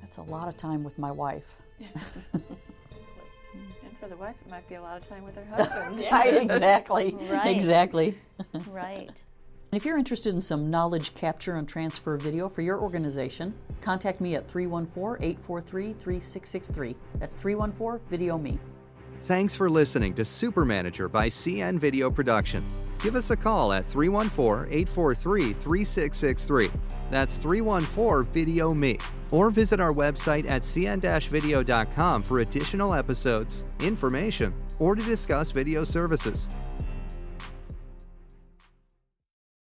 that's 0.00 0.18
a 0.18 0.22
lot 0.22 0.48
of 0.48 0.56
time 0.56 0.84
with 0.84 0.98
my 0.98 1.10
wife. 1.10 1.56
And 3.84 3.98
for 3.98 4.08
the 4.08 4.16
wife, 4.16 4.34
it 4.44 4.50
might 4.50 4.68
be 4.68 4.74
a 4.74 4.82
lot 4.82 4.96
of 4.96 5.06
time 5.08 5.22
with 5.22 5.36
her 5.36 5.44
husband. 5.56 6.04
Right, 6.10 6.34
exactly. 6.34 7.16
Right. 7.30 7.54
Exactly. 7.54 8.18
right. 8.68 9.10
If 9.74 9.84
you're 9.84 9.98
interested 9.98 10.34
in 10.34 10.40
some 10.40 10.70
knowledge 10.70 11.14
capture 11.14 11.56
and 11.56 11.68
transfer 11.68 12.16
video 12.16 12.48
for 12.48 12.62
your 12.62 12.80
organization, 12.80 13.52
contact 13.80 14.20
me 14.20 14.36
at 14.36 14.46
314 14.46 15.24
843 15.24 15.92
3663. 15.92 16.96
That's 17.18 17.34
314 17.34 18.00
Video 18.08 18.38
Me. 18.38 18.58
Thanks 19.22 19.56
for 19.56 19.68
listening 19.68 20.14
to 20.14 20.24
Super 20.24 20.64
Manager 20.64 21.08
by 21.08 21.28
CN 21.28 21.78
Video 21.78 22.08
Production. 22.08 22.62
Give 23.02 23.16
us 23.16 23.30
a 23.30 23.36
call 23.36 23.72
at 23.72 23.84
314 23.84 24.72
843 24.72 25.54
3663. 25.54 26.70
That's 27.10 27.36
314 27.38 28.32
Video 28.32 28.72
Me. 28.72 28.98
Or 29.32 29.50
visit 29.50 29.80
our 29.80 29.92
website 29.92 30.48
at 30.48 30.62
cn 30.62 31.26
video.com 31.26 32.22
for 32.22 32.40
additional 32.40 32.94
episodes, 32.94 33.64
information, 33.80 34.54
or 34.78 34.94
to 34.94 35.02
discuss 35.02 35.50
video 35.50 35.82
services. 35.82 36.48